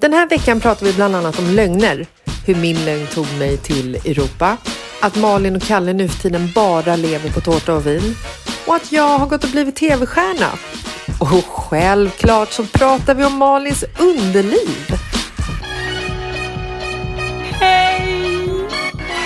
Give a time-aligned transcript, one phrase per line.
[0.00, 2.06] Den här veckan pratar vi bland annat om lögner.
[2.46, 4.56] Hur min lögn tog mig till Europa.
[5.00, 8.14] Att Malin och Kalle nu för tiden bara lever på tårta och vin.
[8.66, 10.50] Och att jag har gått och blivit tv-stjärna.
[11.20, 14.94] Och självklart så pratar vi om Malins underliv.
[17.60, 18.68] Hej!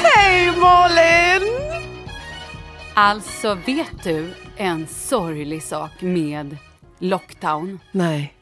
[0.02, 1.42] Hej Malin!
[2.94, 6.56] Alltså, vet du en sorglig sak med
[6.98, 7.78] lockdown?
[7.92, 8.34] Nej.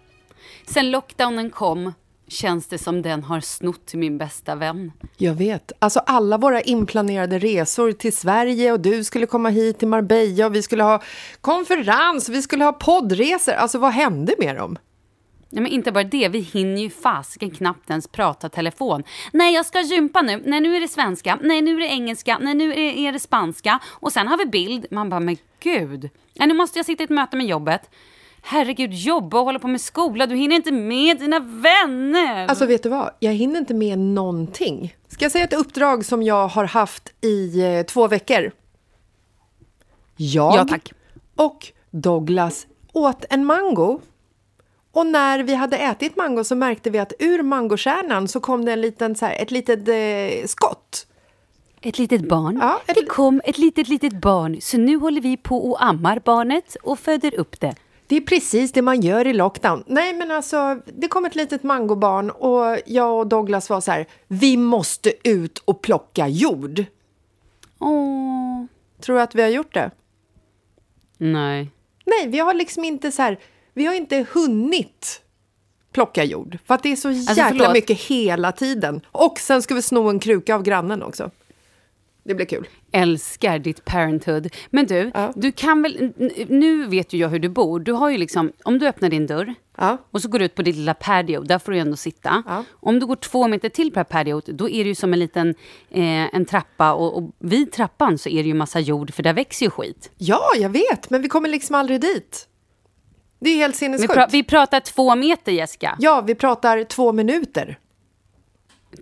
[0.67, 1.93] Sen lockdownen kom
[2.33, 4.93] känns det som den har snott min bästa vän.
[5.17, 5.73] Jag vet.
[5.79, 10.55] Alltså alla våra inplanerade resor till Sverige och du skulle komma hit till Marbella och
[10.55, 11.03] vi skulle ha
[11.41, 13.53] konferens, vi skulle ha poddresor.
[13.53, 14.79] Alltså vad hände med dem?
[15.55, 19.03] Nej, men inte bara det, vi hinner ju fasiken knappt ens prata telefon.
[19.33, 20.43] Nej, jag ska gympa nu.
[20.45, 21.39] Nej, nu är det svenska.
[21.43, 22.39] Nej, nu är det engelska.
[22.41, 23.79] Nej, nu är det, är det spanska.
[23.87, 24.87] Och sen har vi bild.
[24.91, 26.11] Man bara, men gud.
[26.35, 27.91] Nej, nu måste jag sitta i ett möte med jobbet.
[28.45, 30.27] Herregud, jobba och hålla på med skola.
[30.27, 32.47] Du hinner inte med dina vänner.
[32.49, 33.11] Alltså vet du vad?
[33.21, 34.97] Jag hinner inte med någonting.
[35.09, 38.53] Ska jag säga ett uppdrag som jag har haft i eh, två veckor?
[40.17, 40.93] Jag Ja, tack.
[41.37, 44.01] och Douglas åt en mango.
[44.93, 48.73] Och när vi hade ätit mango så märkte vi att ur mangokärnan så kom det
[48.73, 51.07] en liten, så här, ett litet eh, skott.
[51.81, 52.59] Ett litet barn.
[52.63, 54.61] Ja, ett- Det kom ett litet, litet barn.
[54.61, 57.75] Så nu håller vi på och ammar barnet och föder upp det.
[58.13, 59.85] Det är precis det man gör i lockdown.
[59.87, 64.07] Nej, men alltså, det kom ett litet mangobarn och jag och Douglas var så här,
[64.29, 66.85] vi måste ut och plocka jord.
[67.79, 68.65] Åh,
[69.01, 69.91] Tror du att vi har gjort det?
[71.19, 71.71] nej.
[72.05, 73.39] Nej, vi har liksom inte så här,
[73.73, 75.23] vi har inte hunnit
[75.93, 76.59] plocka jord.
[76.67, 77.73] För att det är så jäkla förlåt.
[77.73, 79.01] mycket hela tiden.
[79.13, 81.31] Och sen ska vi sno en kruka av grannen också.
[82.25, 82.69] Det blir kul.
[82.93, 84.49] älskar ditt parenthood.
[84.71, 85.33] Men du, Ja.
[85.37, 86.13] du kan väl...
[86.49, 87.81] Nu vet ju jag hur du bor.
[87.81, 88.53] Du har ju liksom...
[88.65, 89.97] Om du öppnar din dörr Ja.
[90.11, 92.43] och så går du ut på ditt lilla patio, där får du ändå sitta.
[92.47, 92.65] Ja.
[92.73, 95.13] Om du går två meter till på det här patiot, då är det ju som
[95.13, 95.49] en liten
[95.91, 96.93] eh, en trappa.
[96.93, 100.11] Och, och vid trappan så är det ju massa jord, för där växer ju skit.
[100.19, 102.49] ja, jag vet, men vi kommer liksom aldrig dit.
[103.41, 104.15] Det är helt Vi, sinnessjukt.
[104.15, 105.97] pra, vi pratar två meter, Jessica.
[105.99, 107.79] Ja, vi pratar två minuter.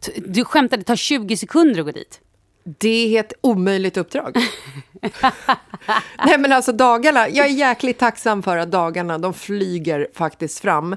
[0.03, 2.21] T- Du skämtar, det tar 20 sekunder att gå dit.
[2.65, 4.37] Det är ett omöjligt uppdrag.
[6.27, 10.97] Nej men alltså dagarna, jag är jäkligt tacksam för att dagarna de flyger faktiskt fram.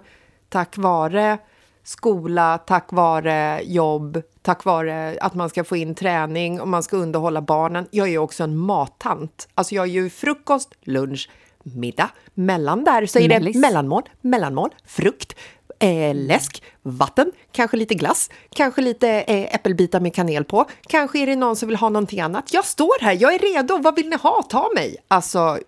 [0.49, 1.37] Tack vare
[1.83, 6.97] skola, tack vare jobb, tack vare att man ska få in träning och man ska
[6.97, 7.87] underhålla barnen.
[7.91, 9.47] Jag är ju också en mattant.
[9.53, 11.29] Alltså jag gör ju frukost, lunch,
[11.63, 12.09] middag.
[12.33, 15.35] Mellan där så är det mellanmål, mellanmål, frukt,
[15.83, 20.65] eh, läsk, vatten, kanske lite glass, kanske lite eh, äppelbitar med kanel på.
[20.87, 22.53] Kanske är det någon som vill ha någonting annat.
[22.53, 23.77] Jag står här, jag är redo.
[23.77, 24.43] Vad vill ni ha?
[24.49, 24.97] Ta mig!
[25.07, 25.59] Alltså,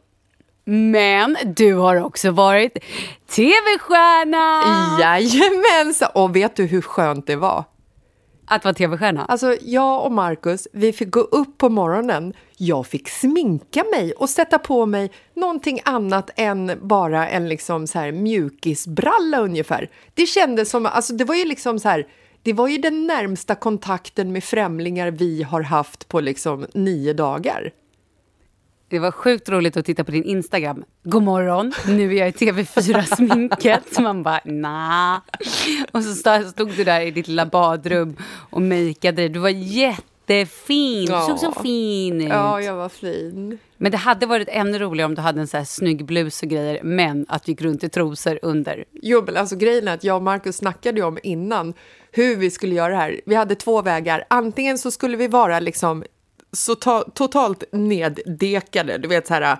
[0.65, 2.73] Men du har också varit
[3.35, 4.61] tv-stjärna!
[5.01, 6.09] jajamensan!
[6.13, 7.63] Och vet du hur skönt det var?
[8.47, 9.25] Att vara tv-stjärna?
[9.25, 12.33] Alltså, jag och Markus, vi fick gå upp på morgonen.
[12.57, 17.99] Jag fick sminka mig och sätta på mig någonting annat än bara en liksom så
[17.99, 19.89] här mjukisbralla ungefär.
[20.13, 22.07] Det kändes som, alltså det var ju liksom så här,
[22.43, 27.71] det var ju den närmsta kontakten med främlingar vi har haft på liksom nio dagar.
[28.87, 30.83] Det var sjukt roligt att titta på din Instagram.
[31.03, 33.99] God morgon, nu är jag i TV4-sminket.
[33.99, 35.19] Man bara, nah.
[35.91, 36.13] Och så
[36.49, 38.15] stod, du där i ditt lilla badrum
[38.49, 39.29] och makeade dig.
[39.29, 41.05] Du var jättefin.
[41.05, 41.21] Du Ja.
[41.21, 42.29] såg så fin ut.
[42.29, 43.57] Ja, jag var fin.
[43.77, 46.49] Men det hade varit ännu roligare om du hade en så här snygg blus och
[46.49, 48.85] grejer, men att du gick runt i trosor under.
[48.91, 51.73] Jo, men alltså grejen är att jag och Marcus snackade ju om innan
[52.11, 53.21] hur vi skulle göra det här.
[53.25, 54.23] Vi hade två vägar.
[54.27, 56.03] Antingen så skulle vi vara liksom
[56.55, 59.57] så to- totalt neddekade, du vet så här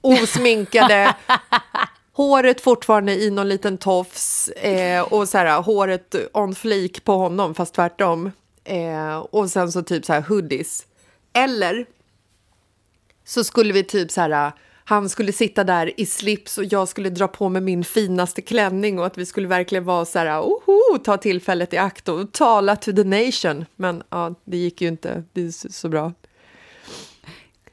[0.00, 1.14] osminkade,
[2.12, 7.54] håret fortfarande i någon liten tofs eh, och så här håret on fleek på honom,
[7.54, 8.30] fast tvärtom.
[8.64, 10.86] Eh, och sen så typ så här hoodies.
[11.32, 11.86] Eller
[13.24, 14.52] så skulle vi typ så här,
[14.84, 18.98] han skulle sitta där i slips och jag skulle dra på mig min finaste klänning
[18.98, 22.76] och att vi skulle verkligen vara så här, oho, ta tillfället i akt och tala
[22.76, 23.64] to the nation.
[23.76, 26.12] Men ja, det gick ju inte det är så, bra.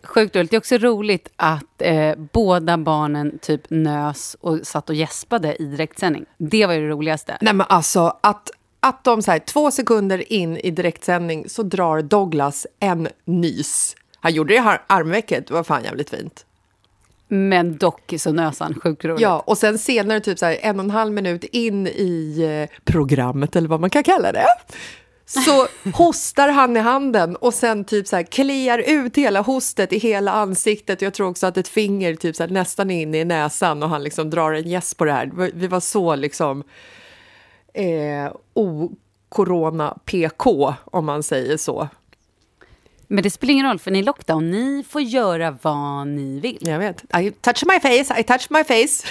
[0.03, 0.51] Sjukt roligt.
[0.51, 5.65] Det är också roligt att eh, båda barnen typ nös och satt och gäspade i
[5.65, 6.25] direktsändning.
[6.37, 7.37] Det var ju det roligaste.
[7.41, 12.01] Nej men alltså att, att de så här, två sekunder in i direktsändning så drar
[12.01, 13.95] Douglas en nys.
[14.19, 16.45] Han gjorde det i armvecket, det var fan jävligt fint.
[17.33, 18.79] Men dock så nös han.
[18.83, 19.21] Sjukt roligt.
[19.21, 22.69] Ja, och sen senare, typ så här, en och en halv minut in i eh,
[22.83, 24.45] programmet, eller vad man kan kalla det,
[25.25, 29.97] så hostar han i handen och sen typ så här kliar ut hela hostet i
[29.97, 31.01] hela ansiktet.
[31.01, 34.03] Jag tror också att ett finger typ så här, nästan in i näsan och han
[34.03, 35.51] liksom drar en gäsp på det här.
[35.53, 36.63] Vi var så liksom...
[37.73, 41.87] eh, o-corona-PK, om man säger så.
[43.11, 44.51] Men det spelar ingen roll, för ni är lockdown.
[44.51, 46.57] Ni får göra vad ni vill.
[46.61, 47.03] Jag vet.
[47.19, 49.07] I touch my face, I touch my face.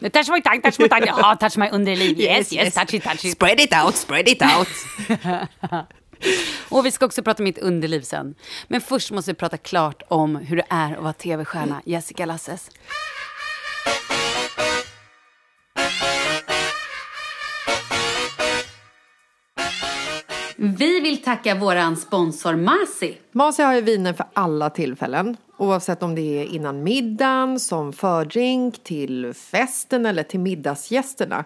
[0.10, 1.06] touch my tongue, touch my tongue.
[1.06, 2.20] Ja, touch my underliv.
[2.20, 3.32] Yes, yes, yes, touch it, touch it.
[3.32, 4.68] Spread it out, spread it out.
[6.68, 8.34] Och vi ska också prata mitt underliv sen.
[8.68, 12.70] Men först måste vi prata klart om hur det är att vara tv-stjärna, Jessica Lasses.
[20.58, 20.95] Vi
[21.26, 23.18] tacka vår sponsor Masi.
[23.32, 25.36] Masi har ju viner för alla tillfällen.
[25.58, 31.44] Oavsett om det är innan middagen, som fördrink, till festen eller till middagsgästerna.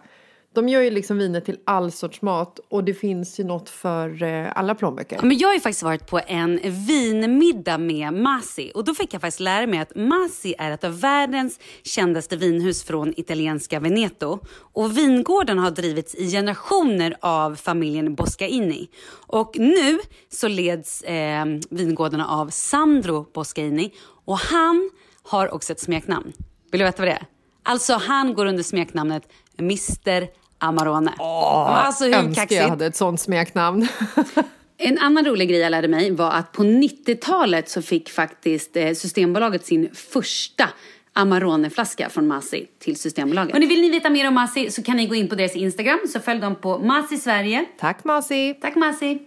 [0.54, 4.22] De gör ju liksom viner till all sorts mat och det finns ju något för
[4.22, 5.20] eh, alla plånböcker.
[5.22, 9.20] Men jag har ju faktiskt varit på en vinmiddag med Masi och då fick jag
[9.20, 14.38] faktiskt lära mig att Masi är ett av världens kändaste vinhus från italienska Veneto.
[14.72, 18.88] Och vingården har drivits i generationer av familjen Boscaini.
[19.26, 19.98] Och nu
[20.28, 23.92] så leds eh, vingårdarna av Sandro Boscaini
[24.24, 24.90] och han
[25.22, 26.32] har också ett smeknamn.
[26.70, 27.26] Vill du veta vad det är?
[27.62, 29.22] Alltså han går under smeknamnet
[29.58, 31.12] Mr Amarone.
[31.18, 32.60] Åh, alltså, hur önskar kaxigt?
[32.60, 33.88] jag hade ett sånt smeknamn.
[34.82, 38.92] En annan rolig grej jag lärde mig var att på 90-talet så fick faktiskt eh,
[38.92, 40.68] Systembolaget sin första
[41.12, 43.56] Amarone-flaska från Masi till Systembolaget.
[43.56, 45.98] Och vill ni veta mer om Masi så kan ni gå in på deras Instagram
[46.12, 47.64] så följ dem på Masi Sverige.
[47.78, 48.54] Tack Masi!
[48.60, 49.18] Tack Masi!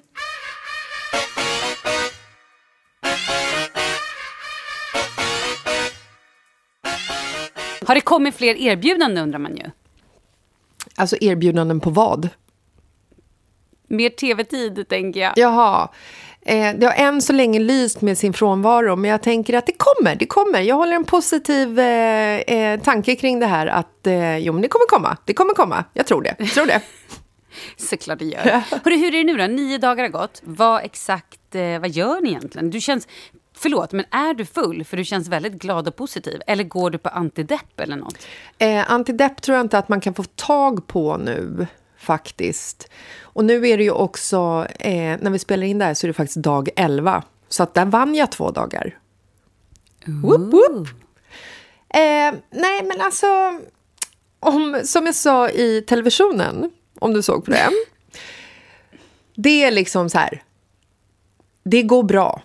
[7.86, 9.63] Har det kommit fler erbjudanden undrar man ju.
[10.95, 12.29] Alltså erbjudanden på vad?
[13.87, 15.33] Mer tv-tid, tänker jag.
[15.35, 15.89] Jaha.
[16.41, 19.73] Eh, det har än så länge lyst med sin frånvaro, men jag tänker att det
[19.77, 20.61] kommer, det kommer.
[20.61, 24.67] Jag håller en positiv eh, eh, tanke kring det här, att eh, jo, men det
[24.67, 25.85] kommer komma, det kommer komma.
[25.93, 26.81] Jag tror det, jag tror det.
[27.77, 28.43] Såklart det gör.
[28.83, 29.47] Hörru, hur är det nu då?
[29.47, 30.41] Nio dagar har gått.
[30.43, 32.69] Vad exakt, eh, vad gör ni egentligen?
[32.69, 33.07] Du känns,
[33.63, 34.83] Förlåt, men är du full?
[34.83, 36.42] För du känns väldigt glad och positiv.
[36.48, 38.18] Eller går du på antidepp eller något?
[38.57, 41.68] Eh, antidepp tror jag inte att man kan få tag på nu,
[41.98, 42.89] faktiskt.
[43.21, 46.07] Och nu är det ju också, eh, när vi spelar in det här så är
[46.07, 47.24] det faktiskt dag 11.
[47.50, 49.00] Så att där vann jag två dagar.
[50.06, 50.88] Woop, woop.
[51.89, 53.27] Eh, nej, men alltså,
[54.39, 57.69] om, som jag sa i televisionen, om du såg på det.
[59.36, 60.44] Det är liksom så här,
[61.63, 62.42] det går bra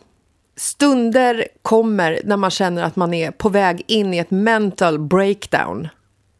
[0.58, 5.88] stunder kommer när man känner att man är på väg in i ett mental breakdown.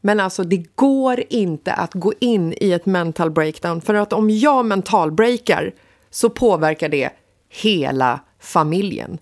[0.00, 3.81] Men alltså, det går inte att gå in i ett mental breakdown.
[3.81, 5.73] För att om jag mental breakar
[6.11, 7.11] så påverkar det
[7.49, 9.19] hela familjen.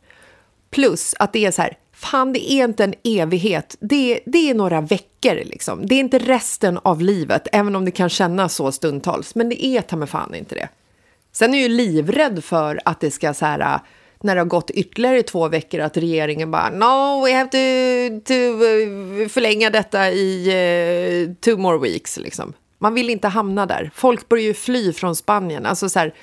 [0.70, 3.76] Plus att det är så här, fan det är inte en evighet.
[3.81, 5.87] Det, det är några veckor liksom.
[5.87, 9.34] Det är inte resten av livet, även om det kan kännas så stundtals.
[9.34, 10.69] Men det är ta mig fan inte det.
[11.32, 13.81] Sen är jag ju livrädd för att det ska så här
[14.20, 18.34] när det har gått ytterligare två veckor att regeringen bara no, we have to, to
[18.34, 22.18] uh, förlänga detta i uh, two more weeks.
[22.18, 22.52] Liksom.
[22.78, 23.90] Man vill inte hamna där.
[23.94, 25.66] Folk börjar ju fly från Spanien.
[25.66, 26.14] Alltså så här,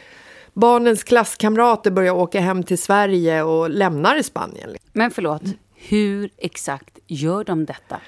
[0.54, 4.76] barnens klasskamrater börjar åka hem till Sverige och lämnar Spanien.
[4.94, 5.44] Men förlåt,
[5.76, 8.00] hur exakt gör de detta?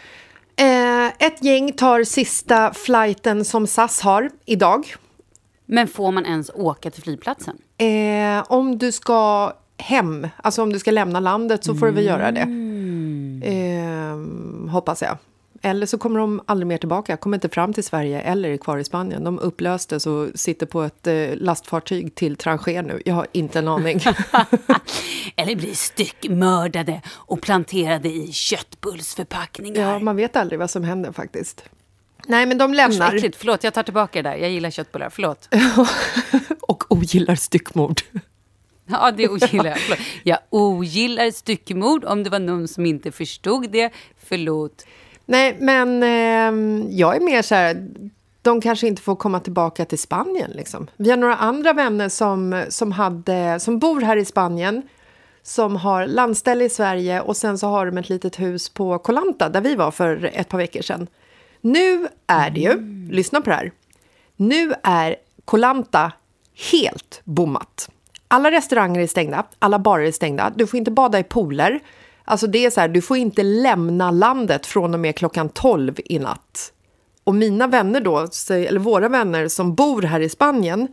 [0.58, 4.96] Eh, ett gäng tar sista flighten som SAS har idag.
[5.66, 7.58] Men får man ens åka till flygplatsen?
[7.78, 10.28] Eh, om du ska hem.
[10.38, 12.48] Alltså om du ska lämna landet så får du väl göra det.
[13.50, 14.18] Eh,
[14.72, 15.18] hoppas jag.
[15.62, 18.78] Eller så kommer de aldrig mer tillbaka, kommer inte fram till Sverige eller är kvar
[18.78, 19.24] i Spanien.
[19.24, 23.02] De upplöstes och sitter på ett eh, lastfartyg till Tanger nu.
[23.06, 24.00] Jag har inte en aning.
[25.36, 29.94] eller blir styckmördade och planterade i köttbullsförpackningar.
[29.94, 31.64] Ja, man vet aldrig vad som händer faktiskt.
[32.28, 33.16] Nej, men de lämnar.
[33.16, 34.38] Usch, Förlåt, jag tar tillbaka det där.
[34.38, 35.10] Jag gillar köttbullar.
[35.10, 35.50] Förlåt.
[36.62, 38.02] och ogillar styckmord.
[38.90, 39.80] Ja, det ogillar jag.
[39.80, 40.00] Förlåt.
[40.24, 42.06] Jag ogillar styckmord.
[42.06, 44.86] Om det var någon som inte förstod det, förlåt.
[45.26, 47.88] Nej, men eh, jag är mer så här...
[48.42, 50.52] De kanske inte får komma tillbaka till Spanien.
[50.52, 50.88] Liksom.
[50.98, 54.82] Vi har några andra vänner som, som, hade, som bor här i Spanien
[55.46, 59.50] som har landställe i Sverige och sen så har de ett litet hus på Kolanta
[59.50, 61.08] där vi var för ett par veckor sedan.
[61.62, 63.10] Nu är det ju, mm.
[63.12, 63.72] lyssna på det här,
[64.36, 65.16] nu är
[65.46, 66.12] Kolanta
[66.72, 67.90] helt bommat.
[68.36, 70.52] Alla restauranger är stängda, alla barer är stängda.
[70.56, 71.80] Du får inte bada i pooler.
[72.26, 76.00] Alltså det är så här, du får inte lämna landet från och med klockan 12
[76.06, 76.74] i natt.
[77.24, 80.88] Och mina vänner då, eller våra vänner som bor här i Spanien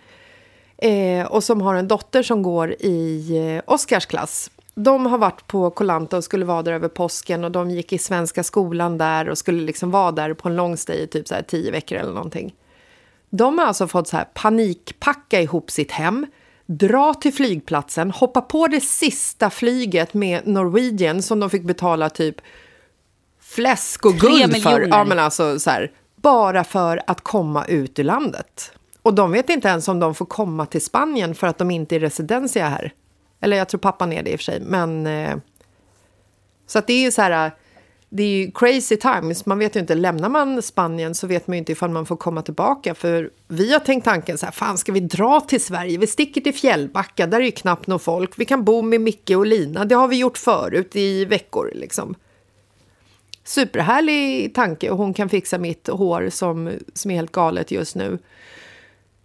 [0.79, 4.51] eh, och som har en dotter som går i eh, Oscars klass.
[4.75, 7.99] De har varit på Kolanta och skulle vara där över påsken och de gick i
[7.99, 11.35] svenska skolan där och skulle liksom vara där på en lång stay i typ så
[11.35, 12.55] här tio veckor eller någonting.
[13.31, 16.27] De har alltså fått så här panikpacka ihop sitt hem,
[16.79, 22.37] dra till flygplatsen, hoppa på det sista flyget med Norwegian som de fick betala typ
[23.41, 24.81] fläsk och guld för.
[24.81, 28.73] Ja, men alltså så här, bara för att komma ut ur landet.
[29.03, 31.97] Och de vet inte ens om de får komma till Spanien för att de inte
[31.97, 32.93] är residensia här.
[33.41, 35.07] Eller jag tror pappan är det i och för sig, men...
[35.07, 35.37] Eh,
[36.67, 37.51] så att det är ju så här...
[38.15, 39.47] Det är ju crazy times.
[39.47, 42.17] Man vet ju inte, lämnar man Spanien så vet man ju inte ifall man får
[42.17, 42.95] komma tillbaka.
[42.95, 45.99] För vi har tänkt tanken så här, fan ska vi dra till Sverige?
[45.99, 48.39] Vi sticker till Fjällbacka, där är ju knappt någon folk.
[48.39, 52.15] Vi kan bo med Micke och Lina, det har vi gjort förut i veckor liksom.
[53.45, 58.19] Superhärlig tanke och hon kan fixa mitt hår som, som är helt galet just nu.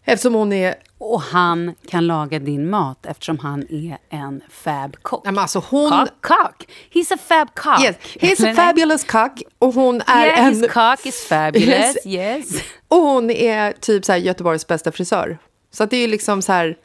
[0.10, 0.76] Eftersom hon är...
[0.98, 5.22] Och han kan laga din mat eftersom han är en fab-kock.
[5.24, 5.90] Nej, men alltså hon...
[5.90, 6.68] Cock, cock.
[6.94, 7.84] He's a fab cock.
[7.84, 10.54] Yes, he's a fabulous cock och hon är Yeah, en...
[10.54, 11.70] his cock is fabulous.
[12.06, 12.06] Yes.
[12.06, 12.64] yes.
[12.88, 15.38] Och hon är typ så här Göteborgs bästa frisör.
[15.72, 16.78] Så det är liksom så här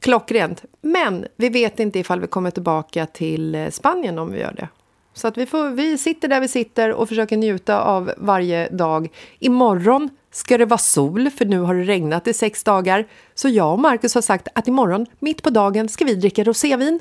[0.00, 0.64] klockrent.
[0.80, 4.68] Men vi vet inte ifall vi kommer tillbaka till eh, Spanien om vi gör det.
[5.14, 9.08] Så att vi, får, vi sitter där vi sitter och försöker njuta av varje dag.
[9.38, 13.06] Imorgon ska det vara sol, för nu har det regnat i sex dagar.
[13.34, 17.00] Så jag och Marcus har sagt att imorgon, mitt på dagen, ska vi dricka rosévin.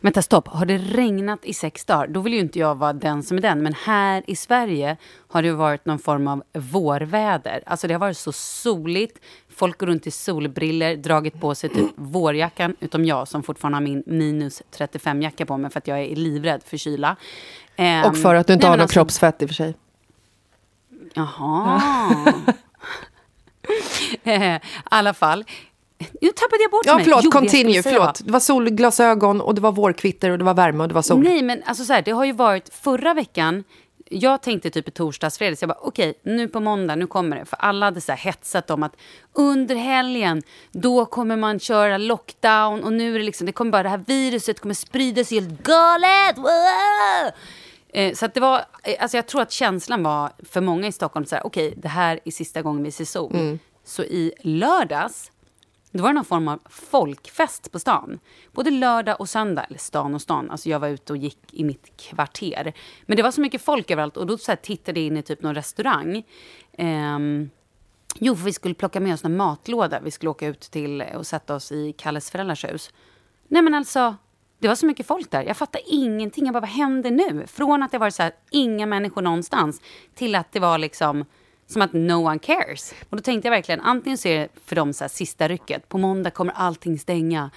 [0.00, 0.48] Vänta, stopp.
[0.48, 3.40] Har det regnat i sex dagar, då vill ju inte jag vara den som är
[3.42, 3.62] den.
[3.62, 4.96] Men här i Sverige
[5.28, 7.62] har det varit någon form av vårväder.
[7.66, 9.18] Alltså det har varit så soligt.
[9.56, 12.76] Folk går runt i solbriller, dragit på sig typ vårjackan.
[12.80, 16.62] Utom jag som fortfarande har min minus 35-jacka på mig för att jag är livrädd
[16.66, 17.16] för kyla.
[17.76, 19.54] Ehm, Och för att du inte nej, har men något alltså- kroppsfett i och för
[19.54, 19.74] sig.
[21.14, 21.82] Jaha.
[24.24, 25.44] I alla fall.
[26.20, 27.04] Nu tappade jag bort Ja, mig.
[27.04, 28.20] förlåt, Jo, continue, förlåt.
[28.24, 31.22] Det var solglasögon och det var vårkvitter och det var värme och det var sol.
[31.22, 33.64] Nej, men alltså så här, det har ju varit förra veckan.
[34.12, 37.44] Jag tänkte typ i torsdags, fredags, jag bara okej, nu på måndag, nu kommer det.
[37.44, 38.96] För alla hade så här hetsat om att
[39.32, 43.82] under helgen, då kommer man köra lockdown och nu är det liksom, det kommer bara
[43.82, 46.36] det här viruset kommer spridas helt galet.
[46.38, 47.30] Wow!
[47.92, 51.26] Eh, så det var, eh, alltså jag tror att känslan var för många i Stockholm
[51.26, 53.58] så här, okej, det här är sista gången vi ser sol.
[53.84, 55.30] Så i lördags
[55.92, 58.18] då var det någon form av folkfest på stan.
[58.52, 59.64] Både lördag och söndag.
[59.64, 60.50] Eller stan och stan.
[60.50, 62.72] Alltså jag var ute och gick i mitt kvarter.
[63.06, 64.16] Men det var så mycket folk överallt.
[64.16, 66.24] Och då så här tittade jag in i typ någon restaurang.
[66.72, 67.50] Ehm,
[68.14, 70.00] jo, för vi skulle plocka med oss en matlåda.
[70.00, 72.90] Vi skulle åka ut till och sätta oss i Kalles föräldrars hus.
[73.48, 74.16] Nej men alltså,
[74.60, 75.42] det var så mycket folk där.
[75.42, 76.44] Jag fattar ingenting.
[76.44, 77.46] Jag bara, vad händer nu?
[77.46, 79.80] Från att det var så här, inga människor någonstans.
[80.14, 81.24] Till att det var liksom
[81.66, 82.94] som att no one cares.
[83.10, 85.88] Och då tänkte jag verkligen, antingen så är det för dem så här sista rycket.
[85.88, 87.50] På måndag kommer allting stänga.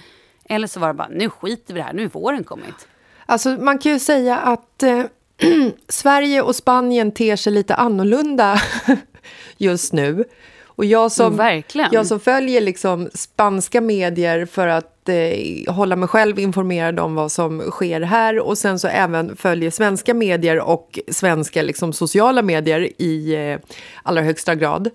[0.46, 1.94] Eller så var det bara, nu skiter vi det här.
[1.94, 2.88] Nu är våren kommit.
[3.26, 5.04] Alltså, man kan ju säga att eh,
[5.90, 8.62] Sverige och Spanien ter sig lite annorlunda
[9.58, 10.24] just nu.
[10.66, 11.90] Och jag som, Mm, verkligen.
[11.92, 17.32] jag som följer liksom spanska medier för att eh, hålla mig själv informerad om vad
[17.32, 23.02] som sker här och sen så även följer svenska medier och svenska liksom, sociala medier
[23.02, 23.60] i eh,
[24.04, 24.90] allra högsta grad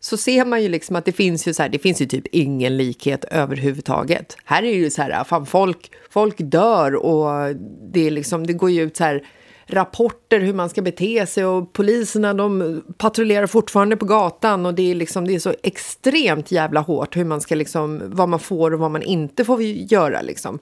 [0.00, 2.26] så ser man ju liksom att det finns ju så här, det finns ju typ
[2.32, 4.36] ingen likhet överhuvudtaget.
[4.44, 7.56] Här är det ju så här, fan folk, folk dör och
[7.92, 9.22] det är liksom, det går ju ut så här
[9.66, 14.90] rapporter hur man ska bete sig och poliserna de patrullerar fortfarande på gatan och det
[14.90, 18.74] är liksom, det är så extremt jävla hårt hur man ska liksom, vad man får
[18.74, 20.58] och vad man inte får göra liksom.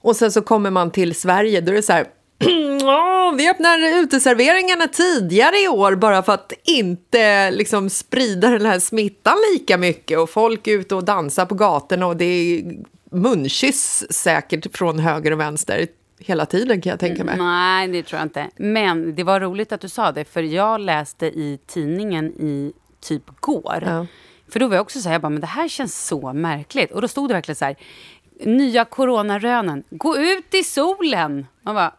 [0.00, 2.06] Och sen så kommer man till Sverige, då är det så här,
[2.84, 8.78] Oh, vi öppnar uteserveringarna tidigare i år bara för att inte liksom sprida den här
[8.78, 12.62] smittan lika mycket och folk är ute och dansar på gatorna och det är
[13.10, 15.86] munkyss säkert från höger och vänster
[16.18, 17.38] hela tiden kan jag tänka mig.
[17.38, 18.50] Nej, det tror jag inte.
[18.56, 23.40] Men det var roligt att du sa det, för jag läste i tidningen i typ
[23.40, 23.82] går.
[23.86, 24.06] Ja.
[24.48, 26.92] För då var jag också så här, jag bara, men det här känns så märkligt.
[26.92, 27.76] Och då stod det verkligen så här,
[28.40, 31.46] nya coronarönen, gå ut i solen.
[31.62, 31.94] Man bara,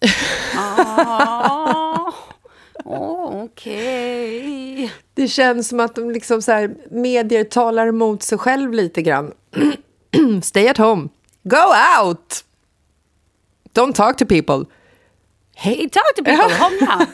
[0.56, 2.12] ah,
[2.84, 4.92] oh, okej.
[5.14, 9.32] Det känns som att de liksom så här, medier talar emot sig själv lite grann.
[10.42, 11.08] Stay at home.
[11.42, 11.56] Go
[12.02, 12.44] out!
[13.74, 14.64] Don't talk to people.
[15.54, 17.06] Hey, talk to people, hångla.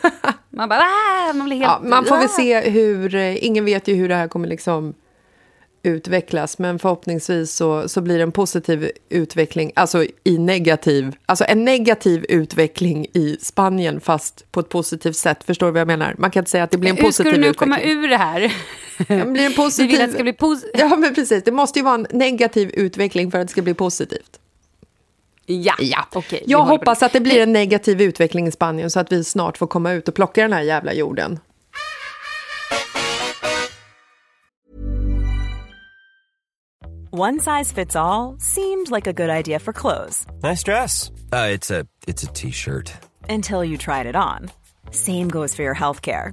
[0.51, 1.69] Man bara, ah, man blir helt...
[1.83, 2.29] Ja, man får väl ah.
[2.29, 3.15] se hur...
[3.15, 4.95] eh, Ingen vet ju hur det här kommer liksom
[5.83, 11.65] utvecklas, men förhoppningsvis så, så blir det en positiv utveckling, alltså i negativ, alltså en
[11.65, 15.45] negativ utveckling i Spanien fast på ett positivt sätt.
[15.45, 16.15] Förstår du vad jag menar?
[16.19, 17.73] Man kan inte säga att det blir en Hur ska positiv du nu utveckling.
[17.73, 18.41] komma ur det här?
[18.99, 19.91] Ja, blir en Vi positiv...
[19.91, 20.81] vill att det ska bli positivt.
[20.81, 21.45] Ja, men precis.
[21.45, 24.41] Det måste ju vara en negativ utveckling för att det ska bli positivt.
[25.47, 26.07] Ja, ja.
[26.15, 29.59] Okay, Jag hoppas att det blir en negativ utveckling i Spanien så att vi snart
[29.59, 31.39] får komma ut och plocka den här jävla jorden.
[37.11, 40.27] One size fits all, seemed like a good idea for clothes.
[40.43, 41.11] Nice dress.
[41.33, 41.87] Uh, it's a
[42.35, 42.93] T-shirt.
[43.29, 44.51] Until you tried it on.
[44.91, 46.33] Same goes for your healthcare.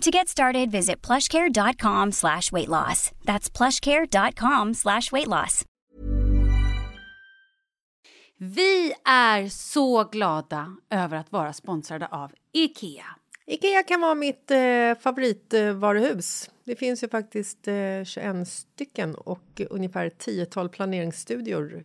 [0.00, 3.10] To get started, visit plushcare.com slash weight loss.
[3.24, 5.64] That's plushcare.com slash weight loss.
[8.40, 13.04] Vi är så glada över att vara sponsrade av IKEA.
[13.46, 16.50] Ikea kan vara mitt eh, favoritvaruhus.
[16.64, 21.84] Det finns ju faktiskt eh, 21 stycken och ungefär ett tiotal planeringsstudior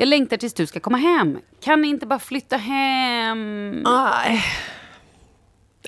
[0.00, 1.38] Jag längtar tills du ska komma hem.
[1.60, 3.72] Kan ni inte bara flytta hem?
[3.72, 4.44] Nej.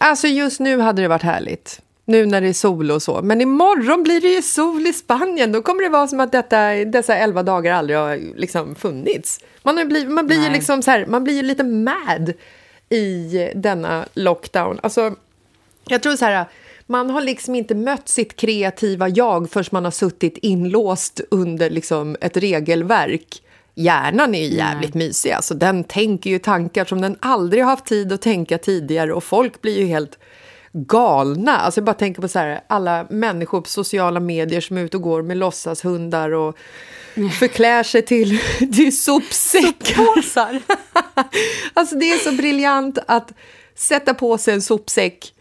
[0.01, 1.81] Alltså just nu hade det varit härligt.
[2.05, 3.23] Nu när det är sol och så.
[3.23, 5.53] Men imorgon blir det ju sol i Spanien.
[5.53, 9.41] Då kommer det vara som att detta, dessa elva dagar aldrig har liksom funnits.
[9.63, 12.33] Man, har blivit, man blir ju liksom så här, man blir ju lite mad
[12.89, 14.79] i denna lockdown.
[14.83, 15.15] Alltså,
[15.85, 16.45] jag tror så här,
[16.87, 22.17] man har liksom inte mött sitt kreativa jag förrän man har suttit inlåst under liksom
[22.21, 23.43] ett regelverk.
[23.75, 27.85] Hjärnan är ju jävligt mysig, alltså den tänker ju tankar som den aldrig har haft
[27.85, 30.19] tid att tänka tidigare och folk blir ju helt
[30.73, 31.59] galna.
[31.59, 34.97] Alltså jag bara tänker på så här, alla människor på sociala medier som är ute
[34.97, 36.57] och går med låtsashundar och
[37.39, 40.63] förklär sig till, till sopsäckar.
[41.75, 43.33] alltså det är så briljant att
[43.75, 45.35] sätta på sig en sopsäck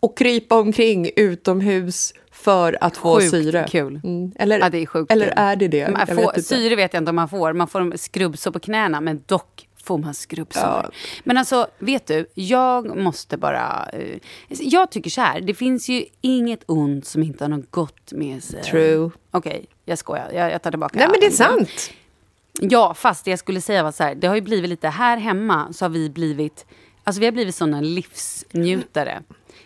[0.00, 3.66] och krypa omkring utomhus för att få Sjukt syre.
[3.68, 4.00] kul.
[4.04, 4.32] Mm.
[4.36, 5.34] Eller, Ja, det är sjukt eller kul.
[5.36, 5.90] är det det?
[5.90, 7.52] Man får, vet syre vet jag inte om man får.
[7.52, 10.62] Man får skrubbsår på knäna, men dock får man skrubbsår.
[10.62, 10.90] Ja.
[11.24, 13.88] Men alltså, vet du, jag måste bara...
[13.92, 18.12] eh, Jag tycker så här, det finns ju inget ont som inte har något gott
[18.12, 18.62] med sig.
[18.62, 19.10] True.
[19.30, 20.30] Okej, jag skojar.
[20.34, 20.98] Jag, jag tar tillbaka.
[20.98, 21.90] Nej, men det är sant.
[22.60, 25.16] Ja, fast det jag skulle säga var så här, det har ju blivit lite, här
[25.16, 26.66] hemma så har vi blivit,
[27.04, 29.22] alltså vi har blivit sådana livsnjutare.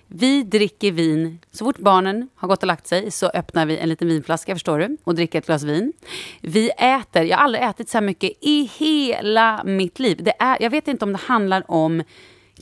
[0.07, 3.89] Vi dricker vin, så fort barnen har gått och lagt sig så öppnar vi en
[3.89, 5.93] liten vinflaska, förstår du, och dricker ett glas vin.
[6.41, 10.21] Vi äter, jag har aldrig ätit så här mycket i hela mitt liv.
[10.23, 12.03] Det är, jag vet inte om det handlar om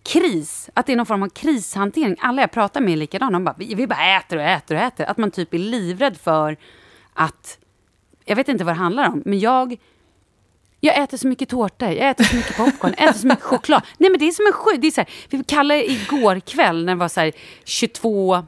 [0.03, 2.17] kris, att det är någon form av krishantering.
[2.21, 3.33] Alla jag pratar med är likadana.
[3.33, 5.05] De bara, vi, vi bara äter och äter och äter.
[5.05, 6.57] Att man typ är livrädd för
[7.15, 7.59] att...
[8.25, 9.77] Jag vet inte vad det handlar om, men jag...
[10.85, 13.83] Jag äter så mycket tårta, jag äter så mycket popcorn, jag äter så mycket choklad.
[13.99, 14.81] Nej men det är som en sjuk...
[14.81, 17.33] Det är så här, vi kallade igår kväll när det var så här
[17.65, 18.45] 22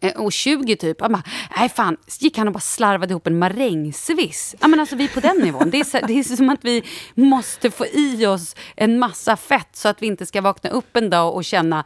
[0.00, 1.00] eh, och 20 typ.
[1.00, 1.22] Han bara,
[1.56, 4.54] nej fan, så gick han och bara slarvade ihop en marängsviss.
[4.60, 5.70] Ja men alltså vi är på den nivån.
[5.70, 6.82] Det är, så, det är som att vi
[7.14, 11.10] måste få i oss en massa fett så att vi inte ska vakna upp en
[11.10, 11.84] dag och känna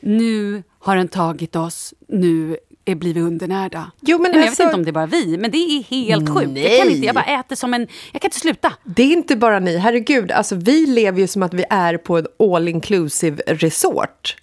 [0.00, 2.56] nu har den tagit oss, nu
[2.88, 3.90] är blir vi undernärda.
[4.00, 5.82] Jo, men Nej, alltså- Jag vet inte om det är bara vi, men det är
[5.82, 6.58] helt sjukt.
[6.58, 7.86] Jag kan inte, jag bara äter som en...
[8.12, 8.72] Jag kan inte sluta.
[8.84, 10.30] Det är inte bara ni, herregud.
[10.32, 14.36] Alltså, vi lever ju som att vi är på en all inclusive resort.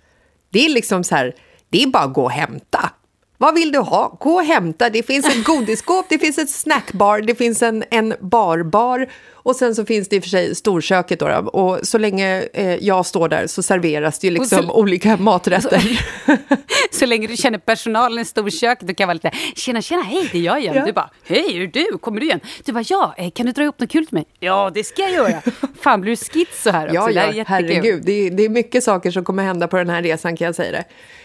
[0.50, 1.36] Det är liksom så här,
[1.70, 2.90] det är bara att gå och hämta.
[3.38, 4.18] Vad vill du ha?
[4.20, 4.90] Gå och hämta.
[4.90, 9.08] Det finns ett godisskåp, det finns ett snackbar, det finns en, en barbar
[9.46, 11.20] och sen så finns det i och för sig storköket.
[11.20, 11.28] Då.
[11.54, 16.00] Och så länge eh, jag står där så serveras det ju liksom så- olika maträtter.
[16.92, 20.38] Så länge du känner personalen i storköket, du kan vara lite tjena, tjena, hej, det
[20.38, 20.76] är jag igen.
[20.76, 20.86] Ja.
[20.86, 21.98] Du bara, hej, är det du?
[21.98, 22.40] Kommer du igen?
[22.66, 24.26] Du bara, ja, eh, kan du dra ihop något kul till mig?
[24.40, 25.42] Ja, det ska jag göra.
[25.82, 26.96] Fan, blir du schizo här också?
[26.96, 27.46] Ja, det här ja, är jättekul.
[27.76, 28.04] herregud.
[28.06, 30.56] Det är, det är mycket saker som kommer hända på den här resan kan jag
[30.56, 30.84] säga det.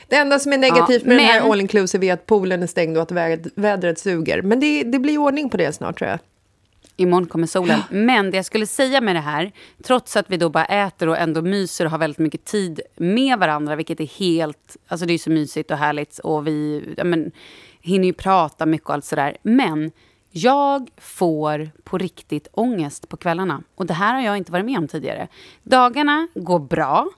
[0.09, 2.63] Det enda som är negativt Ja, med den här men- all inclusive är att poolen
[2.63, 3.13] är stängd och att
[3.55, 4.43] vädret suger.
[4.43, 6.19] Men det, det blir ordning på det snart tror jag.
[7.01, 7.81] Imorgon kommer solen.
[7.91, 9.53] Men det jag skulle säga med det här,
[9.85, 13.39] trots att vi då bara äter och ändå myser och har väldigt mycket tid med
[13.39, 14.77] varandra, vilket är helt...
[14.89, 17.33] Alltså det är så mysigt och härligt och vi ja, men,
[17.81, 19.37] hinner ju prata mycket och allt sådär.
[19.43, 19.91] Men
[20.31, 23.63] jag får på riktigt ångest på kvällarna.
[23.75, 25.29] Och det här har jag inte varit med om tidigare.
[25.63, 27.09] Dagarna går bra.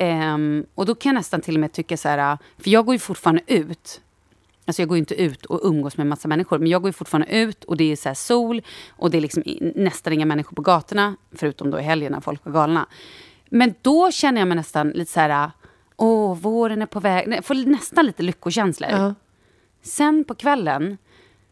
[0.00, 2.94] Ehm, och då kan jag nästan till och med tycka så här, för jag går
[2.94, 4.00] ju fortfarande ut.
[4.68, 7.64] Alltså jag går inte ut och umgås med massa människor, men jag går fortfarande ut
[7.64, 9.42] och det är så sol och det är liksom
[9.74, 12.86] nästan inga människor på gatorna, förutom då i helgen när folk var galna.
[13.50, 15.50] Men då känner jag mig nästan lite så här,
[15.96, 17.28] åh, våren är på väg.
[17.28, 19.14] Jag får nästan lite lyckokänslor.
[19.82, 20.98] Sen på kvällen,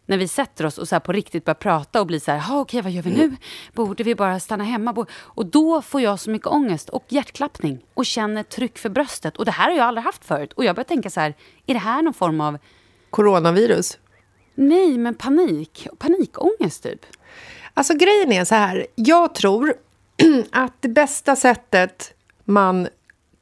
[0.07, 2.61] när vi sätter oss och så på riktigt börjar prata och blir så här, "Ha,
[2.61, 3.37] okej vad gör vi nu?
[3.73, 4.93] Borde vi bara stanna hemma?
[4.93, 9.37] Bo-" Och då får jag så mycket ångest och hjärtklappning och känner tryck för bröstet.
[9.37, 10.53] Och det här har jag aldrig haft förut.
[10.53, 11.35] Och jag börjar tänka så här,
[11.67, 12.59] är det här någon form av,
[13.17, 13.99] Coronavirus.
[14.55, 17.07] nej men panik, panikångest typ?
[17.75, 19.75] Alltså grejen är så här, jag tror
[20.53, 22.89] att det bästa sättet man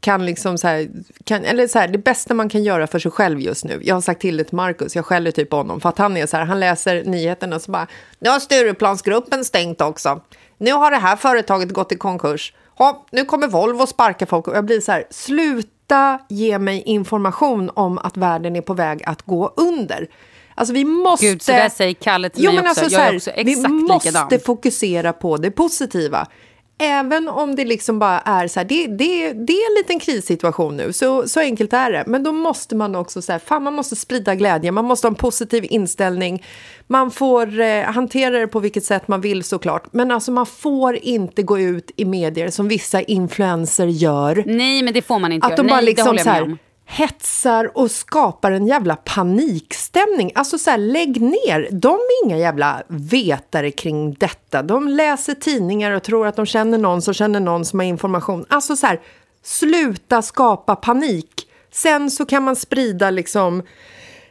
[0.00, 0.88] kan liksom så här,
[1.24, 3.80] kan, eller så här, det bästa man kan göra för sig själv just nu.
[3.82, 6.16] Jag har sagt till det till Markus, jag skäller typ på honom för att han
[6.16, 7.86] är så här, han läser nyheterna och så bara,
[8.18, 10.20] nu har Stureplansgruppen stängt också.
[10.58, 12.54] Nu har det här företaget gått i konkurs.
[12.78, 15.73] Ja, nu kommer Volvo sparka folk och jag blir så här, sluta
[16.28, 20.08] ge mig information om att världen är på väg att gå under.
[20.54, 21.26] Alltså vi måste...
[21.26, 22.80] Gud, så där säger Kalle till jo, mig men också.
[22.80, 24.40] Alltså, Jag är här, också vi exakt måste likadan.
[24.40, 26.26] fokusera på det positiva.
[26.78, 30.76] Även om det liksom bara är så här, det, det, det är en liten krissituation
[30.76, 32.04] nu, så, så enkelt är det.
[32.06, 35.10] Men då måste man också så här, fan man måste sprida glädje, man måste ha
[35.10, 36.44] en positiv inställning.
[36.86, 39.92] Man får eh, hantera det på vilket sätt man vill såklart.
[39.92, 44.42] Men alltså man får inte gå ut i medier som vissa influenser gör.
[44.46, 45.62] Nej, men det får man inte Att göra.
[45.62, 46.58] de bara Nej, det liksom så här.
[46.86, 50.32] Hetsar och skapar en jävla panikstämning.
[50.34, 51.68] Alltså så här, lägg ner.
[51.70, 54.62] De är inga jävla vetare kring detta.
[54.62, 58.46] De läser tidningar och tror att de känner någon som känner någon som har information.
[58.48, 59.00] Alltså så här,
[59.42, 61.48] sluta skapa panik.
[61.72, 63.62] Sen så kan man sprida liksom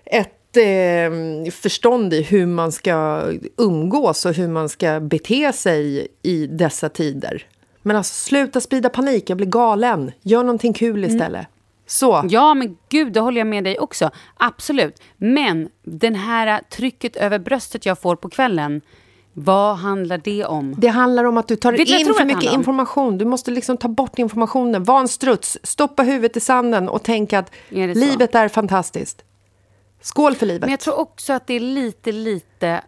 [0.06, 3.24] ett eh, förstånd i hur man ska
[3.58, 7.48] umgås och hur man ska bete sig i dessa tider.
[7.82, 10.12] Men alltså sluta sprida panik, jag blir galen.
[10.22, 11.48] Gör någonting kul istället.
[11.86, 12.26] Så.
[12.30, 14.12] Ja, men gud, det håller jag med dig också.
[14.38, 15.02] Absolut.
[15.18, 18.82] Men den här trycket över bröstet jag får på kvällen,
[19.34, 20.76] vad handlar det om?
[20.78, 23.18] Det handlar om att du tar Vet in för mycket information.
[23.18, 24.84] Du måste liksom ta bort informationen.
[24.84, 29.24] Var en struts, stoppa huvudet i sanden och tänk att Är livet är fantastiskt.
[30.02, 30.62] Skål för livet.
[30.62, 32.82] Men jag tror också att det är lite, lite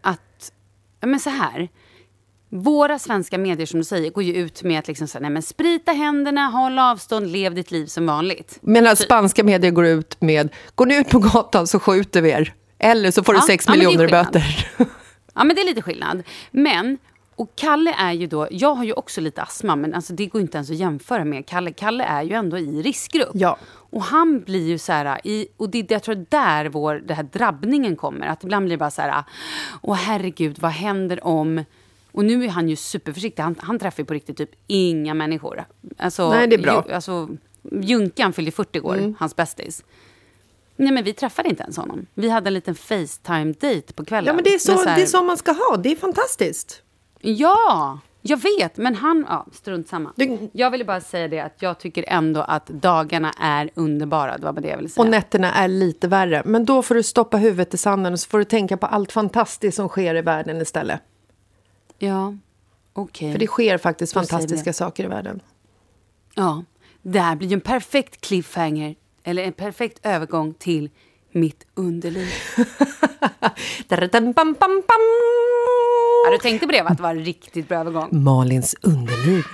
[0.00, 0.52] att...
[1.00, 1.68] Men så här.
[2.50, 5.92] Våra svenska medier, som du säger, går ju ut med att liksom nej men sprita
[5.92, 8.58] händerna, håll avstånd, lev ditt liv som vanligt.
[8.60, 12.54] Medan spanska medier går ut med, går ni ut på gatan så skjuter vi er.
[12.78, 14.68] Eller så får du Ja, sex ja, miljoner i böter.
[15.34, 16.22] Ja, men det är lite skillnad.
[16.50, 16.98] Men,
[17.36, 20.40] och Kalle är ju då, jag har ju också lite astma, men alltså det går
[20.40, 21.72] inte ens att jämföra med Kalle.
[21.72, 23.30] Kalle är ju ändå i riskgrupp.
[23.34, 23.58] Ja.
[23.90, 27.22] Och han blir ju så här, i, och det, jag tror där vår, det här
[27.22, 28.26] drabbningen kommer.
[28.26, 29.24] Att ibland blir det bara så här,
[29.82, 31.64] åh herregud, vad händer om...
[32.18, 33.42] Och nu är han ju superförsiktig.
[33.42, 35.64] Han, han träffar ju på riktigt typ inga människor.
[35.98, 36.72] Alltså, Nej, det är bra.
[36.72, 36.84] Mm.
[36.88, 37.28] Ju, alltså,
[37.82, 39.84] Junkan fyllde 40 år, hans bästis.
[40.76, 42.06] Nej, men vi träffade inte ens honom.
[42.14, 44.26] Vi hade en liten Facetime-date på kvällen.
[44.26, 45.76] Ja, men det är så, här- det är så man ska ha.
[45.76, 46.82] Det är fantastiskt.
[47.20, 49.26] Ja, Jag vet, men han...
[49.28, 50.12] Ja, strunt samma.
[50.16, 54.38] Du- Jag ville bara säga det att jag tycker ändå att dagarna är underbara.
[54.38, 55.04] Det var bara det jag ville säga.
[55.04, 56.42] Och nätterna är lite värre.
[56.44, 59.12] Men då får du stoppa huvudet i sanden och så får du tänka på allt
[59.12, 61.00] fantastiskt som sker i världen istället.
[61.98, 62.34] Ja,
[62.92, 63.32] okej.
[63.32, 65.40] För det sker faktiskt Då fantastiska saker i världen.
[66.34, 66.64] Ja,
[67.02, 68.94] det här blir ju en perfekt cliffhanger.
[69.24, 70.90] Eller en perfekt övergång till
[71.32, 72.28] mitt underliv.
[76.24, 76.88] Ja, du tänkte på det, va?
[76.88, 78.08] Att det var en riktigt bra övergång.
[78.22, 79.44] Malins underliv.